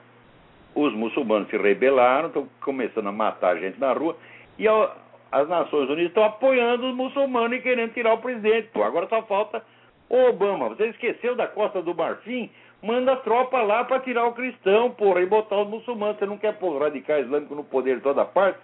[0.75, 4.15] Os muçulmanos se rebelaram, estão começando a matar gente na rua,
[4.59, 4.93] e a,
[5.33, 8.69] as Nações Unidas estão apoiando os muçulmanos e querendo tirar o presidente.
[8.69, 9.65] Pô, agora só falta
[10.11, 10.69] o Obama.
[10.69, 12.51] Você esqueceu da costa do Marfim?
[12.83, 16.19] Manda tropa lá para tirar o cristão, porra, e botar os muçulmanos.
[16.19, 18.59] Você não quer pôr radical islâmico no poder de toda parte?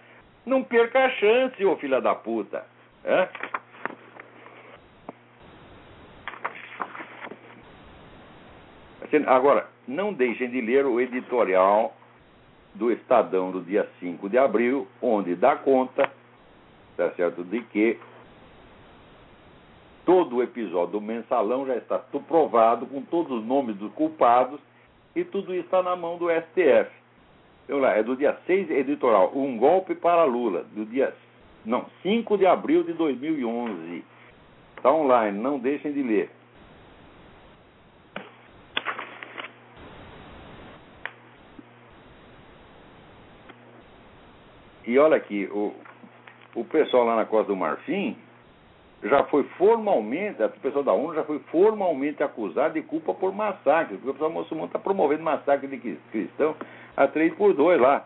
[0.45, 2.65] Não perca a chance, ô filha da puta.
[3.03, 3.27] É?
[9.27, 11.95] Agora, não deixem de ler o editorial
[12.73, 16.11] do Estadão do dia 5 de abril, onde dá conta,
[16.97, 17.97] tá certo, de que
[20.05, 24.59] todo o episódio do mensalão já está provado com todos os nomes dos culpados
[25.15, 27.04] e tudo isso está na mão do STF.
[27.67, 31.13] Eu lá, é do dia 6, editorial, Um Golpe para Lula, do dia
[31.65, 34.03] não, 5 de abril de 2011.
[34.77, 36.29] Está online, não deixem de ler.
[44.85, 45.73] E olha aqui, o,
[46.53, 48.15] o pessoal lá na Costa do Marfim
[49.01, 53.95] já foi formalmente, o pessoal da ONU já foi formalmente acusado de culpa por massacre,
[53.97, 56.55] porque o pessoal muçulmano está promovendo massacre de cristão
[56.95, 58.05] a 3 por 2 lá.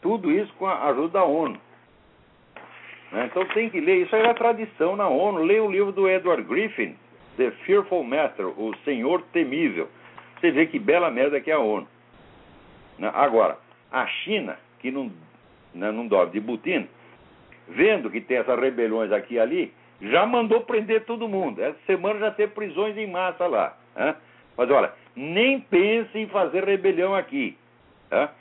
[0.00, 1.58] Tudo isso com a ajuda da ONU.
[3.12, 3.26] Né?
[3.26, 5.42] Então tem que ler, isso aí é tradição na ONU.
[5.42, 6.96] Leia o livro do Edward Griffin,
[7.36, 9.88] The Fearful Master, o Senhor Temível.
[10.38, 11.86] Você vê que bela merda que é a ONU.
[12.98, 13.10] Né?
[13.14, 13.58] Agora,
[13.92, 15.10] a China, que não,
[15.74, 16.88] né, não dorme de butina,
[17.68, 21.62] vendo que tem essas rebeliões aqui e ali, já mandou prender todo mundo.
[21.62, 23.76] Essa semana já teve prisões em massa lá.
[23.94, 24.14] Né?
[24.56, 27.56] Mas olha, nem pense em fazer rebelião aqui.
[28.10, 28.32] Tá?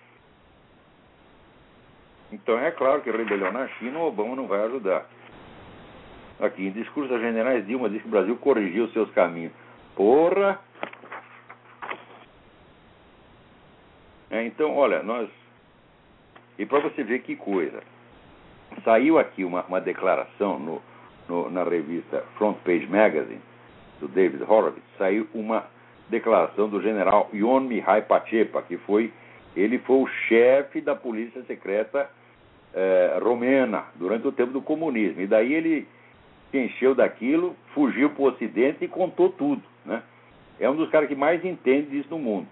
[2.31, 5.05] Então é claro que rebelião na China o Obama não vai ajudar.
[6.39, 9.51] Aqui, em discurso das generais, Dilma disse que o Brasil corrigiu seus caminhos.
[9.95, 10.59] Porra!
[14.31, 15.29] É, então, olha, nós.
[16.57, 17.81] E para você ver que coisa.
[18.83, 20.81] Saiu aqui uma, uma declaração no,
[21.27, 23.41] no, na revista Front Page Magazine,
[23.99, 25.65] do David Horowitz, saiu uma
[26.07, 29.11] declaração do general Ion Mihai Pachepa, que foi.
[29.55, 32.09] Ele foi o chefe da polícia secreta
[32.73, 35.21] eh, romena durante o tempo do comunismo.
[35.21, 35.87] E daí ele
[36.51, 39.61] se encheu daquilo, fugiu para o Ocidente e contou tudo.
[39.85, 40.01] Né?
[40.59, 42.47] É um dos caras que mais entende disso no mundo.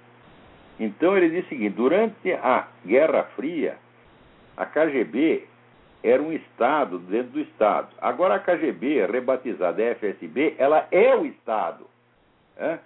[0.80, 3.78] Então ele diz o seguinte: durante a Guerra Fria,
[4.56, 5.44] a KGB
[6.04, 7.90] era um Estado dentro do Estado.
[8.00, 11.86] Agora a KGB, rebatizada FSB, ela é o Estado.
[12.56, 12.80] Né?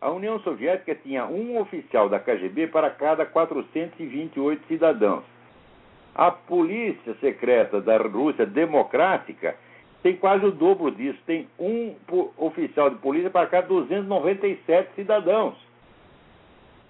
[0.00, 5.24] A União Soviética tinha um oficial da KGB para cada 428 cidadãos.
[6.14, 9.56] A polícia secreta da Rússia Democrática
[10.00, 11.96] tem quase o dobro disso, tem um
[12.36, 15.56] oficial de polícia para cada 297 cidadãos.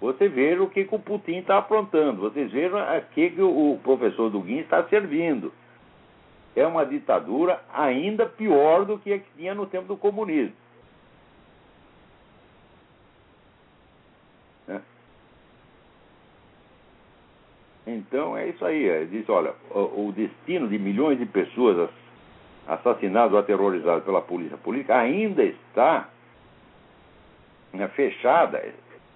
[0.00, 3.78] Você veja o que, que o Putin está aprontando, vocês vejam a que, que o
[3.82, 5.52] professor Dugin está servindo.
[6.54, 10.54] É uma ditadura ainda pior do que a que tinha no tempo do comunismo.
[17.88, 18.84] Então é isso aí.
[18.84, 21.88] Ele diz, olha, o, o destino de milhões de pessoas
[22.66, 26.08] assassinadas ou aterrorizadas pela polícia política ainda está
[27.72, 28.62] né, fechada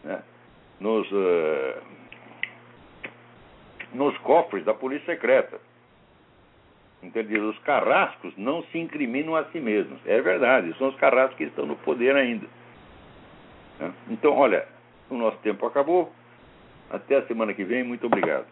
[0.02, 0.22] né,
[0.80, 1.82] nos, uh,
[3.92, 5.60] nos cofres da polícia secreta.
[7.02, 10.00] Então diz, os carrascos não se incriminam a si mesmos.
[10.06, 12.46] É verdade, são os carrascos que estão no poder ainda.
[13.78, 13.92] Né?
[14.08, 14.66] Então, olha,
[15.10, 16.12] o nosso tempo acabou.
[16.88, 18.46] Até a semana que vem, muito obrigado.